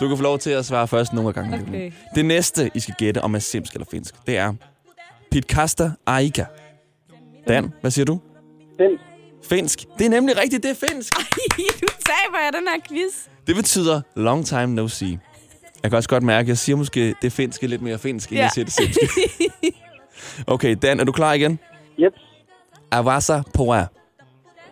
Du 0.00 0.08
kan 0.08 0.16
få 0.16 0.22
lov 0.22 0.38
til 0.38 0.50
at 0.50 0.66
svare 0.66 0.88
først 0.88 1.12
nogle 1.12 1.32
gange. 1.32 1.50
Nicoline. 1.58 1.76
Okay. 1.86 1.92
Det 2.14 2.24
næste, 2.24 2.70
I 2.74 2.80
skal 2.80 2.94
gætte 2.98 3.20
om 3.22 3.34
er 3.34 3.38
simsk 3.38 3.72
eller 3.72 3.86
finsk, 3.90 4.14
det 4.26 4.36
er 4.36 4.54
Pitkasta 5.30 5.90
Aika. 6.06 6.44
Dan, 7.48 7.72
hvad 7.80 7.90
siger 7.90 8.04
du? 8.04 8.20
Simsk. 8.76 9.02
Finsk. 9.48 9.78
Det 9.98 10.06
er 10.06 10.10
nemlig 10.10 10.36
rigtigt, 10.36 10.62
det 10.62 10.70
er 10.70 10.88
finsk. 10.88 11.14
du 11.80 11.86
taber 11.88 12.38
jeg 12.44 12.52
den 12.52 12.68
her 12.68 12.80
quiz. 12.88 13.14
Det 13.48 13.56
betyder 13.56 14.00
long 14.16 14.46
time 14.46 14.66
no 14.66 14.88
see. 14.88 15.18
Jeg 15.82 15.90
kan 15.90 15.96
også 15.96 16.08
godt 16.08 16.22
mærke, 16.22 16.44
at 16.44 16.48
jeg 16.48 16.58
siger 16.58 16.76
måske 16.76 17.14
det 17.22 17.32
finske 17.32 17.66
lidt 17.66 17.82
mere 17.82 17.98
finsk, 17.98 18.28
end 18.30 18.36
Ja. 18.38 18.42
jeg 18.42 18.50
siger 18.50 18.64
det 18.64 18.74
simske. 18.74 19.08
Okay, 20.46 20.76
Dan, 20.82 21.00
er 21.00 21.04
du 21.04 21.12
klar 21.12 21.32
igen? 21.32 21.58
Yep. 22.00 22.12
Avasa 22.90 23.42
Poa. 23.54 23.86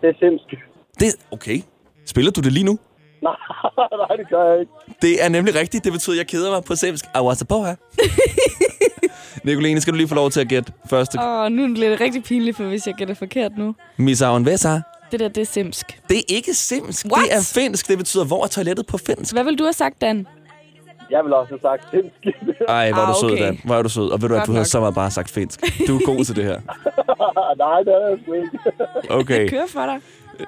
Det 0.00 0.08
er 0.08 0.12
simsk. 0.18 0.62
Det 1.00 1.14
okay. 1.30 1.60
Spiller 2.06 2.32
du 2.32 2.40
det 2.40 2.52
lige 2.52 2.64
nu? 2.64 2.78
Nej, 3.22 3.32
nej, 4.08 4.16
det 4.16 4.28
gør 4.30 4.50
jeg 4.50 4.60
ikke. 4.60 4.72
Det 5.02 5.24
er 5.24 5.28
nemlig 5.28 5.54
rigtigt. 5.54 5.84
Det 5.84 5.92
betyder, 5.92 6.14
at 6.14 6.18
jeg 6.18 6.26
keder 6.26 6.50
mig 6.50 6.64
på 6.64 6.74
simsk. 6.74 7.04
Avasa 7.14 7.44
Poa. 7.44 7.76
Nicoline, 9.44 9.80
skal 9.80 9.92
du 9.92 9.96
lige 9.96 10.08
få 10.08 10.14
lov 10.14 10.30
til 10.30 10.40
at 10.40 10.48
gætte 10.48 10.72
første? 10.90 11.18
Åh, 11.20 11.24
oh, 11.44 11.52
nu 11.52 11.74
bliver 11.74 11.88
det 11.90 12.00
rigtig 12.00 12.22
pinligt, 12.24 12.56
for 12.56 12.64
hvis 12.64 12.86
jeg 12.86 12.94
gætter 12.94 13.14
forkert 13.14 13.52
nu. 13.58 13.74
Misauen 13.96 14.46
Vesa. 14.46 14.80
Det 15.12 15.20
der, 15.20 15.28
det 15.28 15.40
er 15.40 15.44
simsk. 15.44 16.00
Det 16.08 16.18
er 16.18 16.22
ikke 16.28 16.54
simsk. 16.54 17.06
What? 17.06 17.24
Det 17.24 17.34
er 17.36 17.50
finsk. 17.54 17.88
Det 17.88 17.98
betyder, 17.98 18.24
hvor 18.24 18.44
er 18.44 18.48
toilettet 18.48 18.86
på 18.86 18.98
finsk? 18.98 19.32
Hvad 19.34 19.44
vil 19.44 19.58
du 19.58 19.64
have 19.64 19.72
sagt, 19.72 20.00
Dan? 20.00 20.26
Jeg 21.10 21.24
vil 21.24 21.32
også 21.32 21.48
have 21.50 21.60
sagt 21.60 21.90
simsk. 21.90 22.36
Ej, 22.68 22.92
hvor 22.92 23.02
er 23.02 23.06
du 23.06 23.10
Ah, 23.12 23.16
sød, 23.20 23.32
okay. 23.32 23.44
Dan. 23.44 23.60
Hvor 23.64 23.74
er 23.74 23.82
du 23.82 23.88
sød. 23.88 24.08
Og 24.10 24.22
ved 24.22 24.28
du 24.28 24.34
Godt 24.34 24.46
du 24.46 24.52
nok. 24.52 24.66
så 24.66 24.80
meget 24.80 24.94
bare 24.94 25.10
sagt 25.10 25.30
finsk. 25.30 25.60
Du 25.86 25.96
er 25.96 26.04
god 26.04 26.24
til 26.24 26.36
det 26.36 26.44
her. 26.44 26.60
nej, 27.64 27.78
det 27.82 27.92
er 27.94 28.08
jeg 28.08 28.18
sgu 28.22 28.32
ikke. 28.32 28.58
Okay. 29.20 29.48
Kør 29.48 29.66
for 29.68 29.86
dig. 29.86 30.00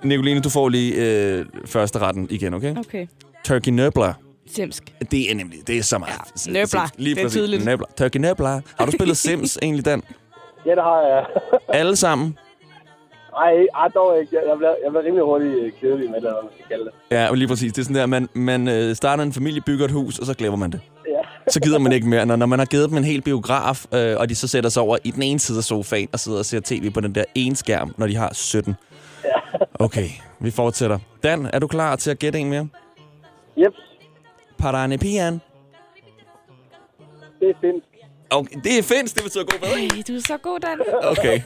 Nicoline, 0.05 0.41
du 0.41 0.49
får 0.51 0.69
lige 0.69 0.95
øh, 0.95 1.47
første 1.67 1.99
retten 1.99 2.27
igen, 2.31 2.55
okay? 2.55 2.77
Okay. 2.79 3.07
Turkey 3.45 3.73
Nöbler. 3.73 4.13
Simsk. 4.55 4.93
Det 5.11 5.31
er 5.31 5.35
nemlig, 5.35 5.59
det 5.67 5.79
er 5.79 5.83
så 5.83 5.99
meget. 5.99 6.13
Ja, 6.47 6.63
Nöbler. 6.65 6.89
Lige 6.97 7.15
Det 7.15 7.25
er 7.25 7.29
tydeligt. 7.29 7.63
Nöbler. 7.69 7.95
Turkey 7.97 8.21
Nöbler. 8.21 8.61
Har 8.79 8.87
du 8.87 8.93
spillet 8.93 9.17
Sims 9.17 9.59
egentlig, 9.63 9.85
Dan? 9.85 10.03
Ja, 10.67 10.71
det 10.71 10.83
har 10.83 11.03
jeg. 11.03 11.25
Alle 11.69 11.97
sammen? 11.97 12.37
Ej, 13.45 13.67
ej, 13.75 13.89
dog 13.89 14.21
ikke. 14.21 14.37
Jeg, 14.37 14.43
jeg, 14.49 14.57
bliver, 14.57 14.75
jeg 14.85 14.91
bliver 14.91 15.05
rimelig 15.05 15.25
hurtigt 15.25 15.55
øh, 15.55 15.73
kedelig 15.81 16.11
med 16.11 16.21
det, 16.21 16.27
eller 16.27 16.33
hvad 16.33 16.43
man 16.43 16.53
skal 16.55 16.67
kalde 16.69 16.85
det. 16.85 16.93
Ja, 17.11 17.35
lige 17.35 17.49
præcis. 17.49 17.73
Det 17.73 17.81
er 17.81 17.85
sådan 17.85 17.97
der, 17.97 18.07
man, 18.07 18.29
man 18.35 18.69
øh, 18.69 18.95
starter 18.97 19.23
en 19.23 19.33
familie, 19.33 19.61
bygger 19.61 19.85
et 19.85 19.91
hus, 19.91 20.19
og 20.19 20.27
så 20.27 20.35
glemmer 20.35 20.57
man 20.59 20.73
det. 20.73 20.81
Ja. 21.09 21.21
Så 21.53 21.61
gider 21.61 21.79
man 21.79 21.93
ikke 21.93 22.09
mere. 22.09 22.27
Når, 22.27 22.37
når 22.37 22.47
man 22.47 22.59
har 22.59 22.67
givet 22.67 22.91
dem 22.91 22.99
en 22.99 23.05
hel 23.05 23.23
biograf, 23.23 23.85
øh, 23.95 24.17
og 24.19 24.29
de 24.29 24.35
så 24.35 24.49
sætter 24.49 24.71
sig 24.71 24.83
over 24.83 24.97
i 25.05 25.11
den 25.11 25.23
ene 25.23 25.39
side 25.39 25.59
af 25.59 25.65
sofaen 25.65 26.09
og 26.13 26.21
sidder 26.21 26.39
og 26.39 26.45
ser 26.45 26.61
tv 26.65 26.91
på 26.91 27.01
den 27.01 27.15
der 27.15 27.25
ene 27.35 27.57
skærm, 27.57 27.95
når 27.97 28.07
de 28.07 28.17
har 28.17 28.35
17. 28.35 28.75
Okay, 29.81 30.09
vi 30.41 30.51
fortsætter. 30.51 30.99
Dan, 31.23 31.51
er 31.53 31.59
du 31.59 31.67
klar 31.67 31.97
til 31.97 32.11
at 32.11 32.19
gætte 32.19 32.39
en 32.39 32.51
mere? 32.51 32.69
Yep. 33.59 33.73
Paranipian. 34.59 35.41
Det 37.41 37.51
er 37.51 37.55
finsk. 37.61 37.87
Okay, 38.31 38.57
det 38.65 38.79
er 38.79 38.83
finsk, 38.83 39.15
det 39.15 39.23
betyder 39.25 39.45
god 39.45 39.59
bedring. 39.59 39.93
Ej, 39.93 40.03
du 40.09 40.13
er 40.15 40.21
så 40.21 40.37
god, 40.43 40.61
Dan. 40.61 40.81
Okay. 41.03 41.41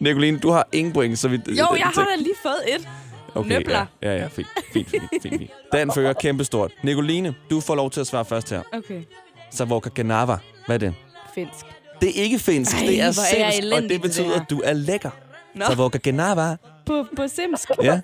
Nicoline, 0.00 0.38
du 0.38 0.50
har 0.50 0.68
ingen 0.72 0.92
point, 0.92 1.18
så 1.18 1.28
vi... 1.28 1.40
Jo, 1.48 1.54
jeg 1.76 1.86
har 1.86 2.04
da 2.04 2.16
lige 2.16 2.34
fået 2.42 2.74
et. 2.74 2.88
Okay, 3.34 3.48
Nøbler. 3.48 3.86
Ja, 4.02 4.12
ja, 4.12 4.16
ja 4.16 4.26
fint, 4.26 4.46
fint, 4.72 4.90
fint, 4.90 5.02
fint, 5.22 5.38
fint. 5.38 5.50
Dan 5.72 5.92
fører 5.94 6.12
kæmpestort. 6.12 6.72
Nicoline, 6.82 7.34
du 7.50 7.60
får 7.60 7.74
lov 7.74 7.90
til 7.90 8.00
at 8.00 8.06
svare 8.06 8.24
først 8.24 8.50
her. 8.50 8.62
Okay. 8.72 9.02
Savoka 9.50 9.88
Ganava. 9.88 10.36
Hvad 10.66 10.76
er 10.76 10.78
det? 10.78 10.94
Finsk. 11.34 11.66
Det 12.00 12.08
er 12.08 12.22
ikke 12.22 12.38
finsk, 12.38 12.76
Ej, 12.76 12.86
det 12.86 13.00
er 13.00 13.10
simsk, 13.10 13.74
og 13.74 13.82
det 13.82 14.02
betyder, 14.02 14.28
det 14.28 14.40
at 14.40 14.50
du 14.50 14.60
er 14.64 14.72
lækker. 14.72 15.10
Nå, 15.54 15.64
Savoka 15.64 15.98
Ganava. 15.98 16.56
på, 16.86 17.06
på 17.16 17.28
simsk. 17.28 17.70
Ja. 17.82 18.00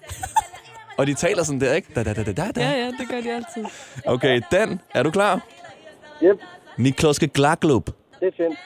Og 0.97 1.07
de 1.07 1.15
taler 1.15 1.43
sådan 1.43 1.61
der, 1.61 1.75
ikke? 1.75 1.89
Da, 1.95 2.03
da, 2.03 2.13
da, 2.13 2.23
da, 2.23 2.33
da, 2.33 2.51
Ja, 2.57 2.71
ja, 2.71 2.87
det 2.87 3.09
gør 3.11 3.21
de 3.21 3.33
altid. 3.33 3.65
Okay, 4.07 4.41
Dan, 4.53 4.81
er 4.95 5.03
du 5.03 5.11
klar? 5.11 5.41
Yep. 6.23 6.37
Nikloske 6.79 7.27
Glaglub. 7.29 7.87
Det 8.21 8.29
er 8.29 8.31
finsk. 8.37 8.61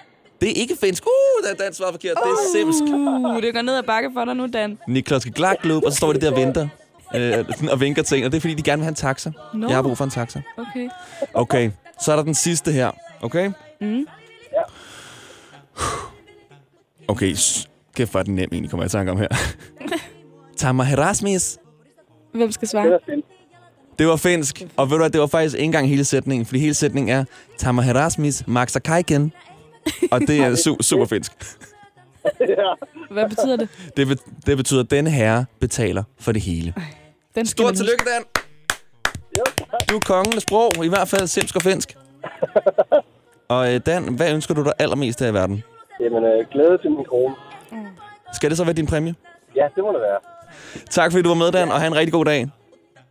Det 0.44 0.50
er 0.56 0.60
ikke 0.60 0.76
finsk. 0.80 1.06
Uh, 1.06 1.48
Dan, 1.48 1.56
Dan 1.56 1.74
svarer 1.74 1.90
forkert. 1.90 2.14
Det 2.24 2.30
er 2.30 2.52
simsk. 2.52 2.82
Uh, 2.82 3.42
det 3.42 3.54
går 3.54 3.62
ned 3.62 3.76
ad 3.76 3.82
bakke 3.82 4.10
for 4.14 4.24
dig 4.24 4.36
nu, 4.36 4.46
Dan. 4.46 4.78
Nikloske 4.88 5.30
Glaglub, 5.30 5.84
og 5.84 5.92
så 5.92 5.96
står 5.96 6.12
de 6.12 6.20
der 6.20 6.30
og 6.30 6.36
venter. 6.36 6.68
Øh, 7.14 7.44
og 7.70 7.80
vinker 7.80 8.02
til 8.02 8.18
en, 8.18 8.24
og 8.24 8.32
det 8.32 8.36
er 8.36 8.40
fordi, 8.40 8.54
de 8.54 8.62
gerne 8.62 8.80
vil 8.80 8.84
have 8.84 8.88
en 8.90 8.94
taxa. 8.94 9.30
Nå. 9.54 9.66
Jeg 9.66 9.76
har 9.76 9.82
brug 9.82 9.96
for 9.96 10.04
en 10.04 10.10
taxa. 10.10 10.40
Okay. 10.56 10.88
Okay, 11.34 11.70
så 12.00 12.12
er 12.12 12.16
der 12.16 12.22
den 12.22 12.34
sidste 12.34 12.72
her. 12.72 12.90
Okay? 13.22 13.50
Mm. 13.80 14.06
Okay, 17.08 17.34
kæft 17.96 18.10
hvor 18.10 18.20
er 18.20 18.24
den 18.24 18.34
nem 18.34 18.48
egentlig, 18.52 18.70
kommer 18.70 18.84
jeg 18.84 18.88
i 18.88 18.90
tanke 18.90 19.12
om 19.12 19.18
her. 19.18 19.28
Tamarasmis. 20.56 21.58
Hvem 22.34 22.52
skal 22.52 22.60
Det 22.60 22.70
svare? 22.70 22.98
finsk. 23.06 23.28
Det 23.98 24.06
var 24.06 24.16
finsk, 24.16 24.62
og 24.76 24.90
ved 24.90 24.96
du 24.96 25.02
hvad, 25.02 25.10
det 25.10 25.20
var 25.20 25.26
faktisk 25.26 25.54
ikke 25.54 25.64
engang 25.64 25.88
hele 25.88 26.04
sætningen, 26.04 26.46
fordi 26.46 26.60
hele 26.60 26.74
sætningen 26.74 27.16
er 27.16 27.24
Tamarasmis 27.58 28.42
Maxakaiken. 28.46 29.32
Og 30.10 30.20
det 30.20 30.38
er 30.40 30.50
su- 30.64 30.82
super 30.82 31.06
finsk. 31.06 31.32
ja. 32.40 32.74
Hvad 33.10 33.28
betyder 33.28 33.56
det? 33.56 33.68
Det, 33.96 34.06
be- 34.06 34.32
det 34.46 34.56
betyder, 34.56 34.82
at 34.82 34.90
denne 34.90 35.10
herre 35.10 35.44
betaler 35.60 36.02
for 36.20 36.32
det 36.32 36.42
hele. 36.42 36.74
Den 37.34 37.46
skal 37.46 37.62
Stort 37.62 37.66
man 37.66 37.74
tillykke, 37.74 38.04
Dan! 38.04 38.24
Du 39.90 39.96
er 39.96 40.00
kongen 40.00 40.34
af 40.34 40.40
sprog, 40.42 40.84
i 40.84 40.88
hvert 40.88 41.08
fald 41.08 41.26
simsk 41.26 41.56
og 41.56 41.62
finsk. 41.62 41.96
Og 43.48 43.74
øh, 43.74 43.80
Dan, 43.86 44.14
hvad 44.14 44.32
ønsker 44.34 44.54
du 44.54 44.64
dig 44.64 44.72
allermest 44.78 45.22
af 45.22 45.30
i 45.30 45.34
verden? 45.34 45.62
Jamen, 46.00 46.24
øh, 46.24 46.46
glæde 46.52 46.78
til 46.82 46.90
min 46.90 47.04
kone. 47.04 47.34
Skal 48.32 48.50
det 48.50 48.58
så 48.58 48.64
være 48.64 48.72
din 48.74 48.86
præmie? 48.86 49.14
Ja, 49.56 49.66
det 49.76 49.84
må 49.84 49.92
det 49.92 50.00
være. 50.00 50.18
Tak 50.90 51.12
fordi 51.12 51.22
du 51.22 51.28
var 51.28 51.34
med, 51.36 51.52
Dan, 51.52 51.68
og 51.72 51.80
have 51.80 51.86
en 51.86 51.94
rigtig 51.96 52.12
god 52.12 52.24
dag. 52.24 52.40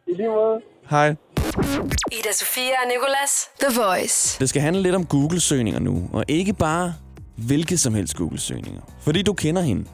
I 0.07 0.13
lige 0.15 0.29
måde. 0.29 0.61
Hej. 0.89 1.15
Ida 1.53 2.31
Sofia 2.33 2.63
og 2.83 2.87
Nicolas. 2.87 3.49
The 3.61 3.81
Voice. 3.81 4.39
Det 4.39 4.49
skal 4.49 4.61
handle 4.61 4.81
lidt 4.81 4.95
om 4.95 5.05
Google-søgninger 5.05 5.79
nu, 5.79 6.09
og 6.13 6.23
ikke 6.27 6.53
bare 6.53 6.93
hvilke 7.35 7.77
som 7.77 7.93
helst 7.93 8.15
Google-søgninger. 8.15 8.81
Fordi 9.01 9.21
du 9.21 9.33
kender 9.33 9.61
hende. 9.61 9.85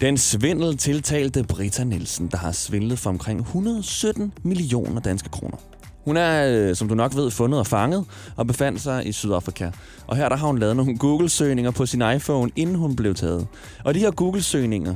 Den 0.00 0.18
svindel 0.18 0.76
tiltalte 0.76 1.44
Britta 1.44 1.84
Nielsen, 1.84 2.26
der 2.26 2.36
har 2.36 2.52
svindlet 2.52 2.98
for 2.98 3.10
omkring 3.10 3.40
117 3.40 4.32
millioner 4.42 5.00
danske 5.00 5.28
kroner. 5.28 5.56
Hun 6.04 6.16
er, 6.16 6.46
øh, 6.48 6.76
som 6.76 6.88
du 6.88 6.94
nok 6.94 7.14
ved, 7.16 7.30
fundet 7.30 7.60
og 7.60 7.66
fanget 7.66 8.04
og 8.36 8.46
befandt 8.46 8.80
sig 8.80 9.06
i 9.06 9.12
Sydafrika. 9.12 9.70
Og 10.06 10.16
her 10.16 10.28
der 10.28 10.36
har 10.36 10.46
hun 10.46 10.58
lavet 10.58 10.76
nogle 10.76 10.98
Google-søgninger 10.98 11.70
på 11.70 11.86
sin 11.86 12.02
iPhone, 12.16 12.50
inden 12.56 12.76
hun 12.76 12.96
blev 12.96 13.14
taget. 13.14 13.46
Og 13.84 13.94
de 13.94 13.98
her 13.98 14.10
Google-søgninger 14.10 14.94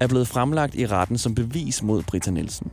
er 0.00 0.06
blevet 0.06 0.28
fremlagt 0.28 0.74
i 0.74 0.86
retten 0.86 1.18
som 1.18 1.34
bevis 1.34 1.82
mod 1.82 2.02
Britta 2.02 2.30
Nielsen. 2.30 2.70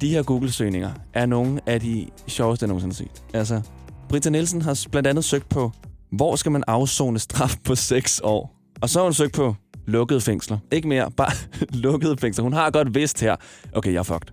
De 0.00 0.08
her 0.10 0.22
Google-søgninger 0.22 0.90
er 1.14 1.26
nogle 1.26 1.60
af 1.66 1.80
de 1.80 2.06
sjoveste, 2.26 2.64
jeg 2.64 2.68
nogensinde 2.68 2.94
har 2.94 2.96
set. 2.96 3.24
Altså, 3.34 3.60
Britta 4.08 4.30
Nielsen 4.30 4.62
har 4.62 4.86
blandt 4.90 5.08
andet 5.08 5.24
søgt 5.24 5.48
på, 5.48 5.72
hvor 6.12 6.36
skal 6.36 6.52
man 6.52 6.64
afzone 6.66 7.18
straf 7.18 7.56
på 7.64 7.74
6 7.74 8.20
år? 8.24 8.56
Og 8.80 8.88
så 8.88 8.98
har 8.98 9.04
hun 9.04 9.14
søgt 9.14 9.34
på 9.34 9.54
lukkede 9.86 10.20
fængsler. 10.20 10.58
Ikke 10.72 10.88
mere, 10.88 11.10
bare 11.16 11.32
lukkede 11.70 12.16
fængsler. 12.16 12.42
Hun 12.42 12.52
har 12.52 12.70
godt 12.70 12.94
vidst 12.94 13.20
her, 13.20 13.36
okay, 13.72 13.92
jeg 13.92 13.98
er 13.98 14.02
fucked. 14.02 14.28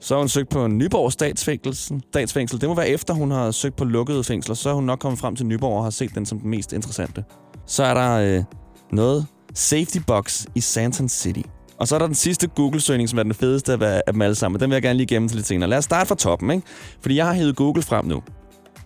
Så 0.00 0.14
har 0.14 0.18
hun 0.18 0.28
søgt 0.28 0.48
på 0.48 0.66
Nyborg 0.66 1.12
statsfængsel. 1.12 2.02
statsfængsel. 2.10 2.60
Det 2.60 2.68
må 2.68 2.74
være 2.74 2.88
efter, 2.88 3.14
hun 3.14 3.30
har 3.30 3.50
søgt 3.50 3.76
på 3.76 3.84
lukkede 3.84 4.24
fængsler. 4.24 4.54
Så 4.54 4.70
er 4.70 4.74
hun 4.74 4.84
nok 4.84 4.98
kommet 4.98 5.18
frem 5.18 5.36
til 5.36 5.46
Nyborg 5.46 5.76
og 5.76 5.82
har 5.82 5.90
set 5.90 6.14
den 6.14 6.26
som 6.26 6.40
den 6.40 6.50
mest 6.50 6.72
interessante. 6.72 7.24
Så 7.66 7.84
er 7.84 7.94
der 7.94 8.12
øh, 8.38 8.44
noget 8.92 9.26
Safety 9.54 9.98
Box 10.06 10.44
i 10.54 10.60
Santon 10.60 11.08
City. 11.08 11.42
Og 11.82 11.88
så 11.88 11.94
er 11.94 11.98
der 11.98 12.06
den 12.06 12.14
sidste 12.14 12.46
Google-søgning, 12.46 13.08
som 13.08 13.18
er 13.18 13.22
den 13.22 13.34
fedeste 13.34 13.72
af 13.72 14.02
af 14.06 14.12
dem 14.12 14.22
alle 14.22 14.34
sammen. 14.34 14.60
Den 14.60 14.70
vil 14.70 14.74
jeg 14.74 14.82
gerne 14.82 14.96
lige 14.96 15.06
gennem 15.06 15.28
til 15.28 15.36
lidt 15.36 15.46
senere. 15.46 15.70
Lad 15.70 15.78
os 15.78 15.84
starte 15.84 16.08
fra 16.08 16.14
toppen, 16.14 16.50
ikke? 16.50 16.66
Fordi 17.00 17.16
jeg 17.16 17.26
har 17.26 17.32
hævet 17.34 17.56
Google 17.56 17.82
frem 17.82 18.04
nu. 18.04 18.22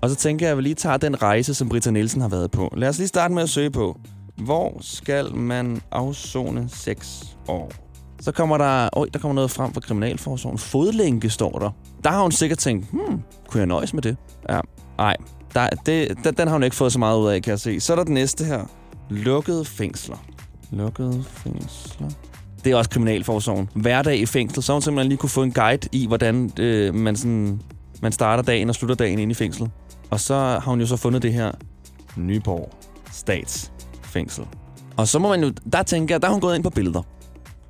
Og 0.00 0.10
så 0.10 0.16
tænker 0.16 0.46
jeg, 0.46 0.50
at 0.50 0.56
vi 0.56 0.62
lige 0.62 0.74
tager 0.74 0.96
den 0.96 1.22
rejse, 1.22 1.54
som 1.54 1.68
Britta 1.68 1.90
Nielsen 1.90 2.20
har 2.20 2.28
været 2.28 2.50
på. 2.50 2.74
Lad 2.76 2.88
os 2.88 2.98
lige 2.98 3.08
starte 3.08 3.34
med 3.34 3.42
at 3.42 3.48
søge 3.48 3.70
på, 3.70 4.00
hvor 4.36 4.78
skal 4.80 5.34
man 5.34 5.80
afzone 5.90 6.68
6 6.68 7.36
år? 7.48 7.72
Så 8.20 8.32
kommer 8.32 8.58
der, 8.58 8.88
øj, 8.92 9.08
der 9.12 9.18
kommer 9.18 9.34
noget 9.34 9.50
frem 9.50 9.74
fra 9.74 9.80
Kriminalforsorgen. 9.80 10.58
Fodlænke 10.58 11.30
står 11.30 11.58
der. 11.58 11.70
Der 12.04 12.10
har 12.10 12.22
hun 12.22 12.32
sikkert 12.32 12.58
tænkt, 12.58 12.86
hmm, 12.90 13.22
kunne 13.48 13.58
jeg 13.58 13.66
nøjes 13.66 13.94
med 13.94 14.02
det? 14.02 14.16
Ja, 14.48 14.60
nej. 14.98 15.16
Der, 15.54 15.68
det, 15.86 16.18
den, 16.24 16.34
den 16.34 16.48
har 16.48 16.54
hun 16.54 16.62
ikke 16.62 16.76
fået 16.76 16.92
så 16.92 16.98
meget 16.98 17.18
ud 17.18 17.28
af, 17.28 17.42
kan 17.42 17.50
jeg 17.50 17.60
se. 17.60 17.80
Så 17.80 17.92
er 17.92 17.96
der 17.96 18.04
den 18.04 18.14
næste 18.14 18.44
her. 18.44 18.64
Lukkede 19.10 19.64
fængsler. 19.64 20.16
Lukkede 20.70 21.24
fængsler. 21.24 22.08
Det 22.66 22.72
er 22.72 22.76
også 22.76 22.90
Kriminalforsorgen. 22.90 23.68
Hverdag 23.74 24.18
i 24.18 24.26
fængsel. 24.26 24.62
Så 24.62 24.72
har 24.72 24.74
hun 24.74 24.82
simpelthen 24.82 25.08
lige 25.08 25.18
kunne 25.18 25.30
få 25.30 25.42
en 25.42 25.52
guide 25.52 25.88
i, 25.92 26.06
hvordan 26.06 26.50
øh, 26.58 26.94
man, 26.94 27.16
sådan, 27.16 27.60
man 28.02 28.12
starter 28.12 28.42
dagen 28.42 28.68
og 28.68 28.74
slutter 28.74 28.94
dagen 28.94 29.18
inde 29.18 29.30
i 29.30 29.34
fængsel. 29.34 29.70
Og 30.10 30.20
så 30.20 30.34
har 30.34 30.70
hun 30.70 30.80
jo 30.80 30.86
så 30.86 30.96
fundet 30.96 31.22
det 31.22 31.32
her 31.32 31.52
Nyborg 32.16 32.70
Statsfængsel. 33.12 34.44
Og 34.96 35.08
så 35.08 35.18
må 35.18 35.28
man 35.28 35.42
jo, 35.42 35.52
der 35.72 35.82
tænker 35.82 36.14
jeg, 36.14 36.22
der 36.22 36.28
har 36.28 36.32
hun 36.32 36.40
gået 36.40 36.54
ind 36.54 36.64
på 36.64 36.70
billeder. 36.70 37.02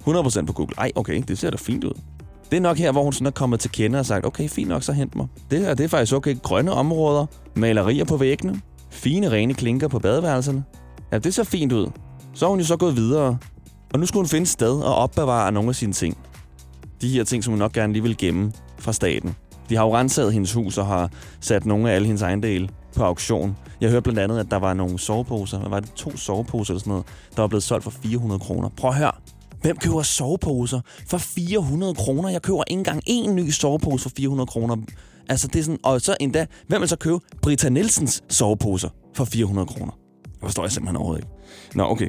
100% 0.09 0.45
på 0.45 0.53
Google. 0.53 0.75
Ej, 0.79 0.93
okay, 0.95 1.23
det 1.29 1.39
ser 1.39 1.51
da 1.51 1.57
fint 1.57 1.85
ud. 1.85 2.01
Det 2.51 2.57
er 2.57 2.61
nok 2.61 2.77
her, 2.77 2.93
hvor 2.93 3.03
hun 3.03 3.13
sådan 3.13 3.27
er 3.27 3.31
kommet 3.31 3.61
til 3.61 3.71
kende 3.71 3.99
og 3.99 4.07
sagt, 4.07 4.27
okay, 4.27 4.49
fint 4.49 4.69
nok, 4.69 4.83
så 4.83 4.93
hent 4.93 5.17
mig. 5.17 5.27
Det 5.51 5.61
her, 5.61 5.75
det 5.75 5.85
er 5.85 5.89
faktisk 5.89 6.13
okay. 6.13 6.37
Grønne 6.43 6.73
områder, 6.73 7.27
malerier 7.55 8.05
på 8.05 8.17
væggene, 8.17 8.61
fine 8.91 9.31
rene 9.31 9.55
klinker 9.55 9.89
på 9.89 9.99
badeværelserne. 9.99 10.65
Ja, 11.13 11.19
det 11.19 11.35
ser 11.35 11.45
fint 11.45 11.73
ud. 11.73 11.91
Så 12.35 12.45
har 12.47 12.51
hun 12.51 12.59
jo 12.59 12.67
så 12.67 12.77
gået 12.77 12.97
videre, 12.97 13.39
og 13.93 14.01
nu 14.01 14.07
skulle 14.07 14.21
hun 14.21 14.29
finde 14.29 14.43
et 14.43 14.49
sted 14.49 14.81
og 14.81 14.95
opbevare 14.95 15.53
nogle 15.53 15.69
af 15.69 15.75
sine 15.75 15.93
ting. 15.93 16.19
De 17.01 17.09
her 17.09 17.25
ting, 17.25 17.45
som 17.45 17.53
hun 17.53 17.59
nok 17.59 17.73
gerne 17.73 17.93
lige 17.93 18.03
vil 18.03 18.17
gemme 18.17 18.53
fra 18.79 18.93
staten. 18.93 19.37
De 19.69 19.77
har 19.77 19.85
jo 19.85 19.97
renset 19.97 20.33
hendes 20.33 20.53
hus 20.53 20.79
og 20.79 20.87
har 20.87 21.11
sat 21.41 21.67
nogle 21.67 21.91
af 21.91 21.95
alle 21.95 22.07
hendes 22.07 22.23
ejendele 22.23 22.69
på 22.97 23.05
auktion. 23.05 23.57
Jeg 23.81 23.91
hørte 23.91 24.03
blandt 24.03 24.21
andet, 24.21 24.39
at 24.39 24.47
der 24.51 24.57
var 24.57 24.75
nogle 24.75 24.99
soveposer. 24.99 25.59
Hvad 25.59 25.69
var 25.69 25.81
det? 25.81 25.93
To 25.93 26.17
soveposer 26.17 26.73
eller 26.75 26.81
sådan 26.81 26.91
noget, 26.91 27.07
der 27.37 27.43
var 27.43 27.49
blevet 27.49 27.63
solgt 27.63 27.85
for 27.85 27.91
400 27.91 28.39
kroner. 28.41 28.69
Prøv 28.77 28.91
at 28.91 28.97
høre. 28.97 29.13
Hvem 29.63 29.77
køber 29.77 30.03
soveposer 30.03 30.81
for 31.09 31.19
400 31.19 31.95
kroner? 31.95 32.29
Jeg 32.29 32.43
køber 32.43 32.63
ikke 32.67 32.79
engang 32.79 33.03
en 33.07 33.37
ny 33.37 33.51
sovepose 33.51 34.03
for 34.03 34.11
400 34.17 34.47
kroner. 34.47 34.77
Altså, 35.29 35.49
det 35.49 35.59
er 35.59 35.63
sådan... 35.63 35.79
Og 35.83 36.01
så 36.01 36.17
endda, 36.21 36.47
hvem 36.69 36.81
vil 36.81 36.89
så 36.89 36.97
købe 36.97 37.19
Britta 37.43 37.69
Nielsens 37.69 38.23
soveposer 38.29 38.89
for 39.15 39.25
400 39.25 39.67
kroner? 39.67 39.93
Det 40.25 40.41
forstår 40.43 40.63
jeg 40.63 40.73
simpelthen 40.73 40.97
overhovedet 40.97 41.25
ikke. 41.25 41.35
Nå, 41.75 41.85
okay. 41.85 42.09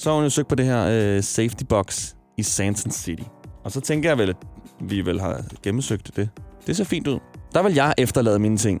Så 0.00 0.10
har 0.10 0.14
hun 0.14 0.24
jo 0.24 0.30
søgt 0.30 0.48
på 0.48 0.54
det 0.54 0.66
her 0.66 0.86
øh, 0.90 1.22
safety 1.22 1.64
box 1.68 2.14
i 2.36 2.42
Santon 2.42 2.92
City. 2.92 3.22
Og 3.64 3.72
så 3.72 3.80
tænker 3.80 4.10
jeg 4.10 4.18
vel, 4.18 4.28
at 4.28 4.36
vi 4.80 5.06
vel 5.06 5.20
har 5.20 5.44
gennemsøgt 5.62 6.16
det. 6.16 6.28
Det 6.66 6.76
ser 6.76 6.84
fint 6.84 7.06
ud. 7.06 7.18
Der 7.54 7.62
vil 7.62 7.74
jeg 7.74 7.94
efterlade 7.98 8.38
mine 8.38 8.56
ting, 8.56 8.80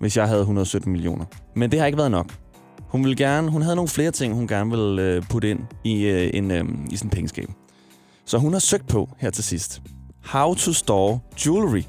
hvis 0.00 0.16
jeg 0.16 0.28
havde 0.28 0.40
117 0.40 0.92
millioner. 0.92 1.24
Men 1.56 1.70
det 1.70 1.78
har 1.78 1.86
ikke 1.86 1.98
været 1.98 2.10
nok. 2.10 2.32
Hun 2.80 3.04
ville 3.04 3.16
gerne, 3.16 3.50
hun 3.50 3.62
havde 3.62 3.76
nogle 3.76 3.88
flere 3.88 4.10
ting, 4.10 4.34
hun 4.34 4.46
gerne 4.46 4.70
ville 4.70 5.02
øh, 5.02 5.22
putte 5.22 5.50
ind 5.50 5.60
i, 5.84 6.02
øh, 6.02 6.30
en, 6.34 6.50
øh, 6.50 6.64
i 6.90 6.96
sin 6.96 7.10
pengeskab. 7.10 7.48
Så 8.24 8.38
hun 8.38 8.52
har 8.52 8.60
søgt 8.60 8.88
på 8.88 9.08
her 9.18 9.30
til 9.30 9.44
sidst. 9.44 9.82
How 10.24 10.54
to 10.54 10.72
store 10.72 11.18
jewelry. 11.46 11.82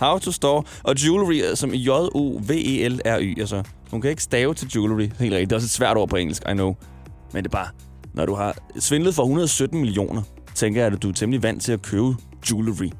How 0.00 0.18
to 0.18 0.32
store. 0.32 0.62
Og 0.82 1.04
jewelry 1.04 1.42
øh, 1.50 1.56
som 1.56 1.70
J-U-V-E-L-R-Y. 1.70 3.40
Altså, 3.40 3.62
hun 3.90 4.00
kan 4.00 4.10
ikke 4.10 4.22
stave 4.22 4.54
til 4.54 4.70
jewelry. 4.74 5.08
Helt 5.18 5.20
rigtigt. 5.20 5.50
Det 5.50 5.52
er 5.52 5.56
også 5.56 5.66
et 5.66 5.70
svært 5.70 5.96
ord 5.96 6.08
på 6.08 6.16
engelsk, 6.16 6.42
I 6.50 6.52
know. 6.52 6.74
Men 7.32 7.44
det 7.44 7.50
er 7.50 7.56
bare, 7.56 7.68
når 8.14 8.26
du 8.26 8.34
har 8.34 8.56
svindlet 8.78 9.14
for 9.14 9.22
117 9.22 9.80
millioner, 9.80 10.22
tænker 10.54 10.80
jeg, 10.82 10.92
at 10.92 11.02
du 11.02 11.08
er 11.08 11.12
temmelig 11.12 11.42
vant 11.42 11.62
til 11.62 11.72
at 11.72 11.82
købe 11.82 12.16
jewelry. 12.50 12.90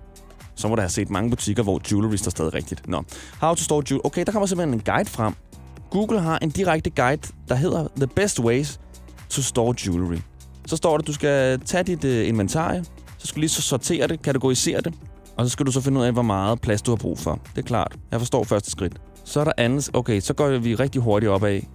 Så 0.55 0.69
må 0.69 0.75
du 0.75 0.81
have 0.81 0.91
set 0.91 1.11
mange 1.11 1.31
butikker, 1.31 1.63
hvor 1.63 1.81
jewelry 1.93 2.17
står 2.17 2.31
stadig 2.31 2.55
rigtigt. 2.55 2.89
Nå. 2.89 3.03
How 3.41 3.55
to 3.55 3.63
store 3.63 3.83
jewelry. 3.91 4.01
Okay, 4.05 4.25
der 4.27 4.33
kommer 4.33 4.47
simpelthen 4.47 4.75
en 4.75 4.81
guide 4.81 5.11
frem. 5.11 5.35
Google 5.91 6.21
har 6.21 6.39
en 6.39 6.51
direkte 6.51 6.91
guide, 6.91 7.23
der 7.49 7.55
hedder 7.55 7.89
The 7.97 8.07
Best 8.07 8.41
Ways 8.41 8.81
to 9.31 9.43
Store 9.43 9.75
Jewelry. 9.87 10.19
Så 10.67 10.77
står 10.77 10.91
der, 10.91 10.99
at 10.99 11.07
du 11.07 11.13
skal 11.13 11.61
tage 11.61 11.83
dit 11.83 12.05
uh, 12.05 12.29
inventarie, 12.29 12.85
så 13.19 13.27
skal 13.27 13.35
du 13.37 13.41
lige 13.41 13.51
så 13.51 13.63
sortere 13.63 14.07
det, 14.07 14.23
kategorisere 14.23 14.81
det, 14.81 14.95
og 15.37 15.47
så 15.47 15.51
skal 15.51 15.67
du 15.67 15.73
så 15.73 15.81
finde 15.81 16.01
ud 16.01 16.05
af, 16.05 16.13
hvor 16.13 16.23
meget 16.23 16.61
plads 16.61 16.83
du 16.83 16.91
har 16.91 16.97
brug 16.97 17.19
for. 17.19 17.41
Det 17.57 17.63
er 17.63 17.67
klart. 17.67 17.97
Jeg 18.11 18.21
forstår 18.21 18.45
første 18.45 18.71
skridt. 18.71 19.01
Så 19.25 19.41
er 19.41 19.45
der 19.45 19.53
andet. 19.57 19.91
Okay, 19.93 20.21
så 20.21 20.35
går 20.35 20.59
vi 20.59 20.75
rigtig 20.75 21.03
hurtigt 21.03 21.31
op 21.31 21.45
af. 21.45 21.69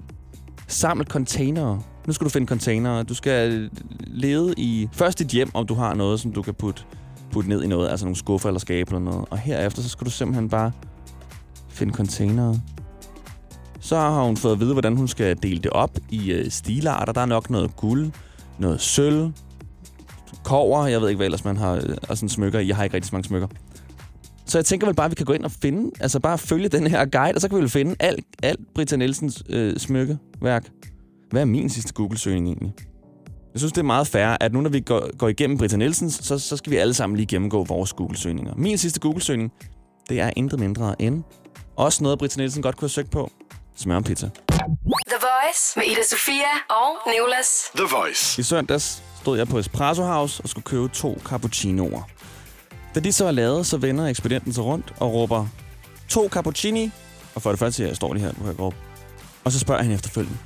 Samle 0.73 1.05
containere. 1.05 1.81
Nu 2.07 2.13
skal 2.13 2.25
du 2.25 2.29
finde 2.29 2.47
containere. 2.47 3.03
Du 3.03 3.13
skal 3.13 3.69
lede 4.07 4.53
i 4.57 4.89
først 4.91 5.19
dit 5.19 5.27
hjem, 5.27 5.51
om 5.53 5.65
du 5.67 5.73
har 5.73 5.93
noget, 5.93 6.19
som 6.19 6.33
du 6.33 6.41
kan 6.41 6.53
putte, 6.53 6.83
putte 7.31 7.49
ned 7.49 7.63
i 7.63 7.67
noget. 7.67 7.89
Altså 7.89 8.05
nogle 8.05 8.15
skuffer 8.15 8.49
eller 8.49 8.59
skabe 8.59 8.89
eller 8.89 9.11
noget. 9.11 9.25
Og 9.29 9.37
herefter, 9.37 9.81
så 9.81 9.89
skal 9.89 10.05
du 10.05 10.11
simpelthen 10.11 10.49
bare 10.49 10.71
finde 11.69 11.93
containere. 11.93 12.59
Så 13.79 13.95
har 13.95 14.23
hun 14.23 14.37
fået 14.37 14.53
at 14.53 14.59
vide, 14.59 14.73
hvordan 14.73 14.97
hun 14.97 15.07
skal 15.07 15.37
dele 15.43 15.59
det 15.59 15.71
op 15.71 15.97
i 16.09 16.31
øh, 16.31 16.51
stilarter. 16.51 17.13
Der 17.13 17.21
er 17.21 17.25
nok 17.25 17.49
noget 17.49 17.75
guld, 17.75 18.11
noget 18.59 18.81
sølv, 18.81 19.31
kover. 20.43 20.87
Jeg 20.87 21.01
ved 21.01 21.09
ikke, 21.09 21.17
hvad 21.17 21.27
ellers 21.27 21.45
man 21.45 21.57
har 21.57 21.71
øh, 21.73 21.81
og 22.09 22.17
sådan 22.17 22.29
smykker. 22.29 22.59
Jeg 22.59 22.75
har 22.75 22.83
ikke 22.83 22.95
rigtig 22.95 23.09
så 23.09 23.15
mange 23.15 23.27
smykker. 23.27 23.47
Så 24.45 24.57
jeg 24.57 24.65
tænker 24.65 24.87
vel 24.87 24.95
bare, 24.95 25.05
at 25.05 25.11
vi 25.11 25.15
kan 25.15 25.25
gå 25.25 25.33
ind 25.33 25.43
og 25.43 25.51
finde, 25.51 25.91
altså 25.99 26.19
bare 26.19 26.37
følge 26.37 26.69
den 26.69 26.87
her 26.87 27.05
guide, 27.05 27.35
og 27.35 27.41
så 27.41 27.49
kan 27.49 27.57
vi 27.57 27.61
vel 27.61 27.69
finde 27.69 27.95
alt, 27.99 28.25
alt 28.43 28.59
Britta 28.75 28.95
Nielsens 28.95 29.43
øh, 29.49 29.77
smykkeværk. 29.77 30.69
Hvad 31.31 31.41
er 31.41 31.45
min 31.45 31.69
sidste 31.69 31.93
Google-søgning 31.93 32.47
egentlig? 32.47 32.73
Jeg 33.53 33.59
synes, 33.59 33.73
det 33.73 33.79
er 33.79 33.85
meget 33.85 34.07
fair, 34.07 34.37
at 34.41 34.53
nu 34.53 34.61
når 34.61 34.69
vi 34.69 34.79
går, 34.79 35.17
går 35.17 35.27
igennem 35.27 35.57
Britta 35.57 35.77
Nielsens, 35.77 36.13
så, 36.13 36.39
så 36.39 36.57
skal 36.57 36.71
vi 36.71 36.77
alle 36.77 36.93
sammen 36.93 37.17
lige 37.17 37.27
gennemgå 37.27 37.63
vores 37.63 37.93
Google-søgninger. 37.93 38.53
Min 38.55 38.77
sidste 38.77 38.99
Google-søgning, 38.99 39.51
det 40.09 40.19
er 40.19 40.31
intet 40.35 40.59
mindre 40.59 41.01
end 41.01 41.23
også 41.75 42.03
noget, 42.03 42.19
Britta 42.19 42.39
Nielsen 42.39 42.61
godt 42.61 42.77
kunne 42.77 42.85
have 42.85 42.89
søgt 42.89 43.11
på. 43.11 43.31
Smør 43.75 43.95
om 43.95 44.03
pizza. 44.03 44.29
The 45.13 45.19
Voice 45.21 45.73
med 45.75 45.85
Ida 45.85 46.03
Sofia 46.09 46.53
og 46.69 47.11
Nicolas. 47.11 47.47
The 47.75 47.85
Voice. 47.97 48.39
I 48.39 48.43
søndags 48.43 49.03
stod 49.21 49.37
jeg 49.37 49.47
på 49.47 49.59
Espresso 49.59 50.03
House 50.03 50.43
og 50.43 50.49
skulle 50.49 50.63
købe 50.63 50.87
to 50.87 51.21
cappuccinoer. 51.25 52.01
Da 52.95 52.99
de 52.99 53.11
så 53.11 53.25
er 53.25 53.31
lavet, 53.31 53.65
så 53.65 53.77
vender 53.77 54.07
ekspedienten 54.07 54.53
sig 54.53 54.63
rundt 54.63 54.93
og 54.99 55.13
råber, 55.13 55.47
to 56.09 56.29
cappuccini. 56.31 56.91
Og 57.35 57.41
for 57.41 57.49
det 57.49 57.59
første 57.59 57.75
siger 57.75 57.85
jeg, 57.85 57.89
jeg 57.89 57.95
står 57.95 58.13
lige 58.13 58.25
her, 58.25 58.31
du 58.31 58.43
kan 58.43 58.51
råbe. 58.53 58.75
Og 59.43 59.51
så 59.51 59.59
spørger 59.59 59.79
jeg 59.79 59.83
hende 59.83 59.95
efterfølgende, 59.95 60.37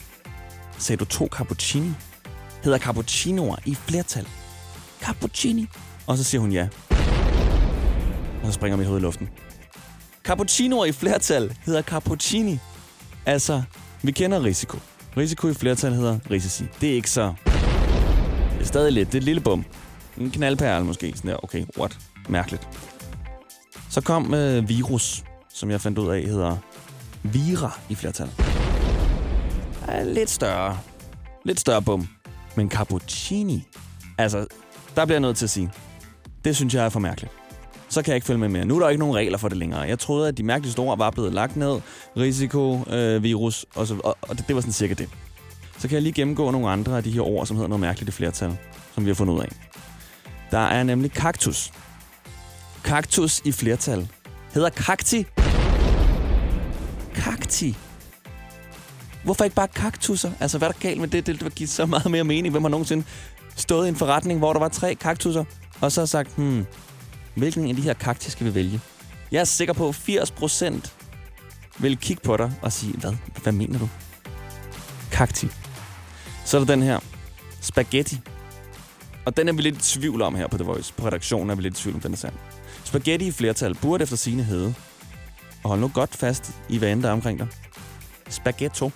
sagde 0.77 0.99
du 0.99 1.05
to 1.05 1.27
cappuccini? 1.31 1.91
Hedder 2.63 2.77
cappuccinoer 2.77 3.55
i 3.65 3.75
flertal? 3.75 4.27
Cappuccini? 5.01 5.67
Og 6.07 6.17
så 6.17 6.23
siger 6.23 6.41
hun 6.41 6.51
ja. 6.51 6.67
Og 8.41 8.45
så 8.45 8.51
springer 8.51 8.77
mit 8.77 8.87
hoved 8.87 8.99
i 8.99 9.03
luften. 9.03 9.29
Cappuccinoer 10.23 10.85
i 10.85 10.91
flertal 10.91 11.57
hedder 11.65 11.81
cappuccini. 11.81 12.59
Altså, 13.25 13.63
vi 14.03 14.11
kender 14.11 14.43
risiko. 14.43 14.77
Risiko 15.17 15.47
i 15.47 15.53
flertal 15.53 15.93
hedder 15.93 16.19
risici. 16.31 16.65
Det 16.81 16.89
er 16.89 16.93
ikke 16.93 17.09
så... 17.09 17.33
Det 17.45 18.61
er 18.61 18.65
stadig 18.65 18.93
lidt. 18.93 19.07
Det 19.07 19.13
er 19.17 19.19
et 19.19 19.23
lille 19.23 19.41
bum. 19.41 19.65
En 20.17 20.31
knaldperle 20.31 20.85
måske. 20.85 21.13
Sådan 21.15 21.31
der, 21.31 21.43
okay, 21.43 21.65
what? 21.77 21.97
Mærkeligt. 22.27 22.67
Så 23.89 24.01
kom 24.01 24.33
øh, 24.33 24.69
virus, 24.69 25.23
som 25.53 25.71
jeg 25.71 25.81
fandt 25.81 25.97
ud 25.97 26.09
af 26.09 26.21
hedder 26.23 26.57
vira 27.23 27.79
i 27.89 27.95
flertal. 27.95 28.29
Er 29.87 30.03
lidt 30.03 30.29
større. 30.29 30.77
Lidt 31.45 31.59
større 31.59 31.81
bum. 31.81 32.07
Men 32.55 32.69
cappuccini, 32.69 33.67
altså, 34.17 34.45
der 34.95 35.05
bliver 35.05 35.15
jeg 35.15 35.21
nødt 35.21 35.37
til 35.37 35.45
at 35.45 35.49
sige, 35.49 35.71
det 36.45 36.55
synes 36.55 36.73
jeg 36.73 36.85
er 36.85 36.89
for 36.89 36.99
mærkeligt. 36.99 37.31
Så 37.89 38.01
kan 38.01 38.11
jeg 38.11 38.15
ikke 38.15 38.27
følge 38.27 38.39
med 38.39 38.49
mere. 38.49 38.65
Nu 38.65 38.75
er 38.75 38.79
der 38.79 38.89
ikke 38.89 38.99
nogen 38.99 39.15
regler 39.15 39.37
for 39.37 39.47
det 39.47 39.57
længere. 39.57 39.81
Jeg 39.81 39.99
troede, 39.99 40.27
at 40.27 40.37
de 40.37 40.43
mærkeligste 40.43 40.79
ord 40.79 40.97
var 40.97 41.11
blevet 41.11 41.33
lagt 41.33 41.55
ned. 41.55 41.79
Risiko, 42.17 42.83
øh, 42.89 43.23
virus, 43.23 43.65
og, 43.75 43.87
så, 43.87 43.95
og, 44.03 44.17
og 44.21 44.37
det, 44.37 44.47
det 44.47 44.55
var 44.55 44.61
sådan 44.61 44.73
cirka 44.73 44.93
det. 44.93 45.09
Så 45.79 45.87
kan 45.87 45.95
jeg 45.95 46.01
lige 46.01 46.13
gennemgå 46.13 46.51
nogle 46.51 46.69
andre 46.69 46.97
af 46.97 47.03
de 47.03 47.11
her 47.11 47.21
ord, 47.21 47.45
som 47.45 47.57
hedder 47.57 47.69
noget 47.69 47.81
mærkeligt 47.81 48.09
i 48.09 48.11
flertal, 48.11 48.57
som 48.95 49.05
vi 49.05 49.09
har 49.09 49.15
fundet 49.15 49.33
ud 49.33 49.39
af. 49.39 49.49
Der 50.51 50.57
er 50.57 50.83
nemlig 50.83 51.11
kaktus. 51.11 51.71
Kaktus 52.87 53.41
i 53.45 53.51
flertal 53.51 54.07
hedder 54.53 54.69
kakti. 54.69 55.25
Kakti. 57.15 57.77
Hvorfor 59.23 59.43
ikke 59.43 59.55
bare 59.55 59.67
kaktusser? 59.67 60.31
Altså, 60.39 60.57
hvad 60.57 60.67
er 60.67 60.71
der 60.71 60.79
galt 60.79 60.99
med 60.99 61.07
det? 61.07 61.27
Det 61.27 61.43
vil 61.43 61.51
give 61.51 61.67
så 61.67 61.85
meget 61.85 62.11
mere 62.11 62.23
mening. 62.23 62.51
Hvem 62.51 62.63
har 62.63 62.69
nogensinde 62.69 63.05
stået 63.55 63.85
i 63.85 63.89
en 63.89 63.95
forretning, 63.95 64.39
hvor 64.39 64.53
der 64.53 64.59
var 64.59 64.67
tre 64.67 64.95
kaktusser, 64.95 65.43
og 65.81 65.91
så 65.91 66.01
har 66.01 66.05
sagt, 66.05 66.35
hmm, 66.35 66.65
hvilken 67.35 67.69
af 67.69 67.75
de 67.75 67.81
her 67.81 67.93
kakti 67.93 68.31
skal 68.31 68.45
vi 68.45 68.55
vælge? 68.55 68.81
Jeg 69.31 69.39
er 69.39 69.43
sikker 69.43 69.73
på, 69.73 69.87
at 69.89 69.95
80 69.95 70.31
procent 70.31 70.93
vil 71.79 71.97
kigge 71.97 72.21
på 72.23 72.37
dig 72.37 72.53
og 72.61 72.73
sige, 72.73 72.93
hvad? 72.93 73.13
Hvad 73.43 73.53
mener 73.53 73.79
du? 73.79 73.89
Kakti. 75.11 75.47
Så 76.45 76.57
er 76.57 76.61
der 76.61 76.75
den 76.75 76.81
her. 76.81 76.99
Spaghetti. 77.61 78.19
Og 79.25 79.37
den 79.37 79.47
er 79.47 79.53
vi 79.53 79.61
lidt 79.61 79.75
i 79.75 79.99
tvivl 79.99 80.21
om 80.21 80.35
her 80.35 80.47
på 80.47 80.57
The 80.57 80.65
Voice. 80.65 80.93
På 80.93 81.07
redaktionen 81.07 81.49
er 81.49 81.55
vi 81.55 81.61
lidt 81.61 81.79
i 81.79 81.81
tvivl 81.81 81.95
om, 81.95 82.01
den 82.01 82.13
er 82.13 82.17
sand. 82.17 82.33
Spaghetti 82.87 83.27
i 83.27 83.31
flertal 83.31 83.75
burde 83.75 84.03
efter 84.03 84.15
sine 84.15 84.43
hedde. 84.43 84.73
Og 85.63 85.69
hold 85.69 85.79
nu 85.79 85.91
godt 85.93 86.15
fast 86.15 86.51
i, 86.69 86.81
vandet 86.81 87.03
der 87.03 87.09
er 87.09 87.13
omkring 87.13 87.39
dig. 87.39 87.47
Spaghetto. 88.29 88.91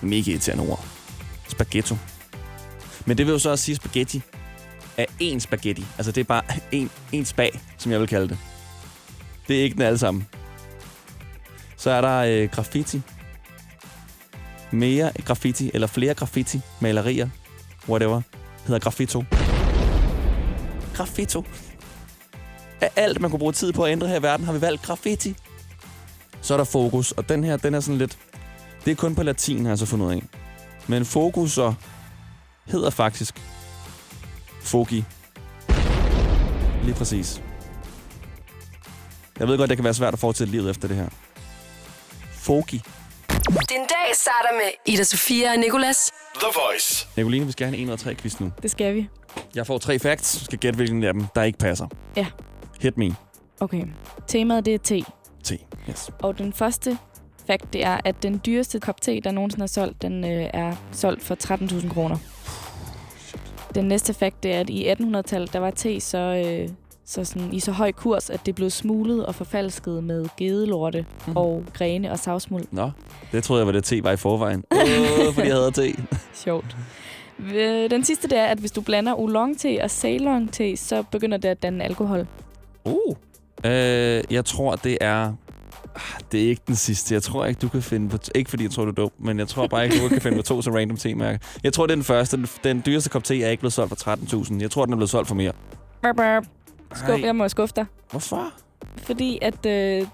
Mega 0.00 0.30
irriterende 0.30 0.64
ord. 0.70 0.84
Spaghetto. 1.48 1.96
Men 3.06 3.18
det 3.18 3.26
vil 3.26 3.32
jo 3.32 3.38
så 3.38 3.50
også 3.50 3.64
sige, 3.64 3.72
at 3.72 3.76
spaghetti 3.76 4.22
er 4.96 5.04
én 5.22 5.38
spaghetti. 5.38 5.86
Altså 5.98 6.12
det 6.12 6.20
er 6.20 6.24
bare 6.24 6.42
én, 6.82 6.88
én 7.14 7.24
spag, 7.24 7.60
som 7.78 7.92
jeg 7.92 8.00
vil 8.00 8.08
kalde 8.08 8.28
det. 8.28 8.38
Det 9.48 9.58
er 9.58 9.62
ikke 9.62 9.74
den 9.74 9.82
alle 9.82 9.98
sammen. 9.98 10.26
Så 11.76 11.90
er 11.90 12.00
der 12.00 12.18
øh, 12.18 12.48
graffiti. 12.50 13.02
Mere 14.70 15.12
graffiti, 15.24 15.70
eller 15.74 15.86
flere 15.86 16.14
graffiti, 16.14 16.60
malerier, 16.80 17.28
whatever, 17.88 18.20
hedder 18.66 18.78
graffito. 18.80 19.24
Graffito. 20.94 21.44
Af 22.80 22.90
alt, 22.96 23.20
man 23.20 23.30
kunne 23.30 23.38
bruge 23.38 23.52
tid 23.52 23.72
på 23.72 23.84
at 23.84 23.92
ændre 23.92 24.08
her 24.08 24.18
i 24.18 24.22
verden, 24.22 24.46
har 24.46 24.52
vi 24.52 24.60
valgt 24.60 24.82
graffiti. 24.82 25.36
Så 26.40 26.54
er 26.54 26.58
der 26.58 26.64
fokus, 26.64 27.12
og 27.12 27.28
den 27.28 27.44
her, 27.44 27.56
den 27.56 27.74
er 27.74 27.80
sådan 27.80 27.98
lidt... 27.98 28.18
Det 28.84 28.90
er 28.90 28.94
kun 28.94 29.14
på 29.14 29.22
latin, 29.22 29.64
har 29.64 29.70
jeg 29.70 29.78
så 29.78 29.86
fundet 29.86 30.06
ud 30.06 30.12
af. 30.12 30.22
Men 30.86 31.04
fokus 31.04 31.52
så 31.52 31.74
hedder 32.66 32.90
faktisk 32.90 33.34
Fogi. 34.62 35.04
Lige 36.82 36.94
præcis. 36.94 37.42
Jeg 39.38 39.48
ved 39.48 39.58
godt, 39.58 39.70
det 39.70 39.78
kan 39.78 39.84
være 39.84 39.94
svært 39.94 40.14
at 40.14 40.20
fortsætte 40.20 40.50
livet 40.50 40.70
efter 40.70 40.88
det 40.88 40.96
her. 40.96 41.08
Fogi. 42.32 42.82
Din 43.68 43.78
dag 43.78 44.14
starter 44.14 44.52
med 44.52 44.94
Ida 44.94 45.04
Sofia 45.04 45.52
og 45.52 45.58
Nicolas. 45.58 46.10
The 46.34 46.46
Voice. 46.54 47.06
Nicoline, 47.16 47.46
vi 47.46 47.52
skal 47.52 47.66
have 47.66 47.78
en 47.78 47.82
1 47.82 47.88
ud 47.88 47.92
af 47.92 47.98
3 47.98 48.14
quiz 48.14 48.40
nu. 48.40 48.52
Det 48.62 48.70
skal 48.70 48.94
vi. 48.94 49.08
Jeg 49.54 49.66
får 49.66 49.78
tre 49.78 49.98
facts. 49.98 50.38
Du 50.38 50.44
skal 50.44 50.58
gætte, 50.58 50.76
hvilken 50.76 51.02
af 51.02 51.12
dem, 51.12 51.26
der 51.34 51.42
ikke 51.42 51.58
passer. 51.58 51.86
Ja. 52.16 52.26
Hit 52.80 52.96
me. 52.98 53.16
Okay. 53.60 53.84
Temaet 54.26 54.64
det 54.64 54.74
er 54.74 54.78
te. 54.78 55.00
T. 55.44 55.52
Yes. 55.90 56.10
Og 56.22 56.38
den 56.38 56.52
første 56.52 56.98
fact, 57.46 57.72
det 57.72 57.84
er, 57.84 57.98
at 58.04 58.22
den 58.22 58.40
dyreste 58.46 58.80
kop 58.80 59.00
te, 59.00 59.20
der 59.20 59.30
nogensinde 59.30 59.62
er 59.62 59.66
solgt, 59.66 60.02
den 60.02 60.24
øh, 60.24 60.50
er 60.54 60.74
solgt 60.92 61.22
for 61.22 61.34
13.000 61.44 61.94
kroner. 61.94 62.16
Den 63.74 63.84
næste 63.84 64.14
fact, 64.14 64.42
det 64.42 64.54
er, 64.54 64.60
at 64.60 64.70
i 64.70 64.92
1800-tallet, 64.92 65.52
der 65.52 65.58
var 65.58 65.70
te 65.70 66.00
så, 66.00 66.18
øh, 66.18 66.68
så 67.04 67.24
sådan, 67.24 67.52
i 67.52 67.60
så 67.60 67.72
høj 67.72 67.92
kurs, 67.92 68.30
at 68.30 68.46
det 68.46 68.54
blev 68.54 68.70
smuglet 68.70 69.26
og 69.26 69.34
forfalsket 69.34 70.04
med 70.04 70.26
gedelorte 70.36 71.06
mm. 71.26 71.36
og 71.36 71.64
grene 71.72 72.10
og 72.10 72.18
savsmuld. 72.18 72.64
Nå, 72.70 72.90
det 73.32 73.44
troede 73.44 73.60
jeg 73.60 73.66
var 73.66 73.72
det 73.72 73.84
te 73.84 74.04
var 74.04 74.12
i 74.12 74.16
forvejen. 74.16 74.64
Åh, 74.70 75.34
fordi 75.34 75.48
jeg 75.48 75.56
havde 75.56 75.70
te. 75.70 75.94
Sjovt. 76.44 76.76
Øh, 77.38 77.90
Den 77.90 78.04
sidste, 78.04 78.28
det 78.28 78.38
er, 78.38 78.44
at 78.46 78.58
hvis 78.58 78.70
du 78.70 78.80
blander 78.80 79.14
oolong-te 79.14 79.78
og 79.82 79.90
ceylon-te, 79.90 80.76
så 80.76 81.02
begynder 81.02 81.38
det 81.38 81.48
at 81.48 81.62
danne 81.62 81.84
alkohol. 81.84 82.26
Uh. 82.84 83.16
Øh, 83.64 84.22
jeg 84.30 84.44
tror, 84.44 84.76
det 84.76 84.98
er... 85.00 85.32
Ah, 85.96 86.20
Det 86.32 86.44
er 86.44 86.48
ikke 86.48 86.62
den 86.66 86.76
sidste. 86.76 87.14
Jeg 87.14 87.22
tror 87.22 87.46
ikke, 87.46 87.58
du 87.58 87.68
kan 87.68 87.82
finde 87.82 88.08
på... 88.08 88.18
Ikke 88.34 88.50
fordi 88.50 88.62
jeg 88.64 88.70
tror, 88.70 88.84
du 88.84 88.90
er 88.90 88.94
dum, 88.94 89.10
men 89.18 89.38
jeg 89.38 89.48
tror 89.48 89.66
bare 89.66 89.84
ikke, 89.84 90.02
du 90.04 90.08
kan 90.08 90.20
finde 90.20 90.36
på 90.36 90.42
to 90.42 90.62
så 90.62 90.70
random 90.70 90.96
te-mærker. 90.96 91.38
Jeg 91.64 91.72
tror, 91.72 91.86
det 91.86 91.92
er 91.92 91.96
den 91.96 92.04
første. 92.04 92.36
Den, 92.36 92.46
den 92.64 92.82
dyreste 92.86 93.10
kop 93.10 93.24
te 93.24 93.42
er 93.42 93.50
ikke 93.50 93.60
blevet 93.60 93.72
solgt 93.72 93.88
for 94.02 94.14
13.000. 94.14 94.60
Jeg 94.60 94.70
tror, 94.70 94.84
den 94.84 94.92
er 94.92 94.96
blevet 94.96 95.10
solgt 95.10 95.28
for 95.28 95.34
mere. 95.34 95.52
Burp, 96.02 96.16
burp. 96.16 96.44
Skub, 96.94 97.20
jeg 97.20 97.36
må 97.36 97.48
skuffe 97.48 97.72
dig. 97.76 97.86
Hvorfor? 98.10 98.52
Fordi 98.96 99.38
at 99.42 99.66
øh, 99.66 100.06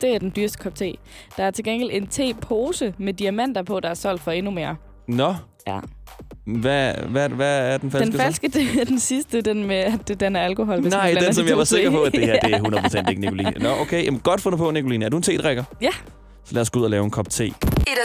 det 0.00 0.14
er 0.14 0.18
den 0.18 0.32
dyreste 0.36 0.58
kop 0.58 0.74
te. 0.74 0.94
Der 1.36 1.44
er 1.44 1.50
til 1.50 1.64
gengæld 1.64 1.90
en 1.92 2.06
te-pose 2.06 2.94
med 2.98 3.12
diamanter 3.12 3.62
på, 3.62 3.80
der 3.80 3.88
er 3.88 3.94
solgt 3.94 4.22
for 4.22 4.30
endnu 4.30 4.50
mere. 4.50 4.76
Nå. 5.08 5.34
Ja. 5.66 5.78
Hvad, 6.46 6.94
hvad, 6.94 7.28
hvad 7.28 7.72
er 7.72 7.78
den 7.78 7.90
falske 7.90 8.10
Den 8.12 8.20
falske, 8.20 8.48
det 8.58 8.80
er 8.80 8.84
den 8.84 9.00
sidste, 9.00 9.40
den 9.40 9.66
med, 9.66 9.76
at 9.76 10.08
det- 10.08 10.20
den 10.20 10.36
er 10.36 10.40
alkohol. 10.40 10.80
Hvis 10.80 10.92
Nej, 10.92 11.10
blander 11.12 11.28
den, 11.28 11.34
som 11.34 11.46
jeg 11.46 11.58
var 11.58 11.64
sikker 11.64 11.90
på, 11.90 12.02
at 12.02 12.12
det 12.12 12.26
her 12.26 12.40
det 12.40 12.54
er 12.54 12.58
100% 13.04 13.08
ikke 13.10 13.20
Nicoline. 13.20 13.50
Nå, 13.50 13.68
okay. 13.80 14.04
Jamen, 14.04 14.20
godt 14.20 14.40
fundet 14.40 14.58
på, 14.58 14.70
Nicoline. 14.70 15.04
Er 15.04 15.08
du 15.08 15.16
en 15.16 15.22
te-drikker? 15.22 15.64
Ja. 15.80 15.90
Så 16.44 16.54
lad 16.54 16.62
os 16.62 16.70
gå 16.70 16.78
ud 16.78 16.84
og 16.84 16.90
lave 16.90 17.04
en 17.04 17.10
kop 17.10 17.30
te. 17.30 17.46
Ida 17.46 17.54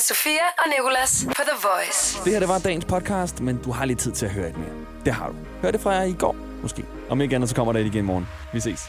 Sofia 0.08 0.32
og 0.58 0.64
Nicolas 0.78 1.26
på 1.28 1.34
The 1.42 1.68
Voice. 1.68 2.20
Det 2.26 2.32
her, 2.34 2.40
det 2.40 2.48
var 2.50 2.60
dagens 2.60 2.86
podcast, 2.86 3.42
men 3.42 3.60
du 3.66 3.72
har 3.72 3.86
lidt 3.86 4.00
tid 4.00 4.12
til 4.12 4.26
at 4.26 4.32
høre 4.32 4.50
et 4.50 4.58
mere. 4.58 4.70
Det 5.06 5.14
har 5.14 5.28
du. 5.28 5.34
Hør 5.62 5.72
det 5.72 5.82
fra 5.82 5.92
jer 5.92 6.04
i 6.04 6.14
går, 6.20 6.36
måske. 6.62 6.84
Om 7.10 7.22
ikke 7.22 7.36
andet, 7.36 7.50
så 7.50 7.56
kommer 7.56 7.74
der 7.74 7.80
et 7.80 7.86
igen 7.86 8.00
i 8.00 8.02
morgen. 8.08 8.28
Vi 8.54 8.60
ses. 8.60 8.80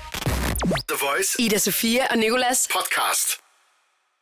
The 0.65 0.97
Voice 1.01 1.43
Ida 1.43 1.59
Sofia 1.59 2.01
og 2.11 2.19
Nicolas. 2.19 2.69
podcast. 2.73 3.29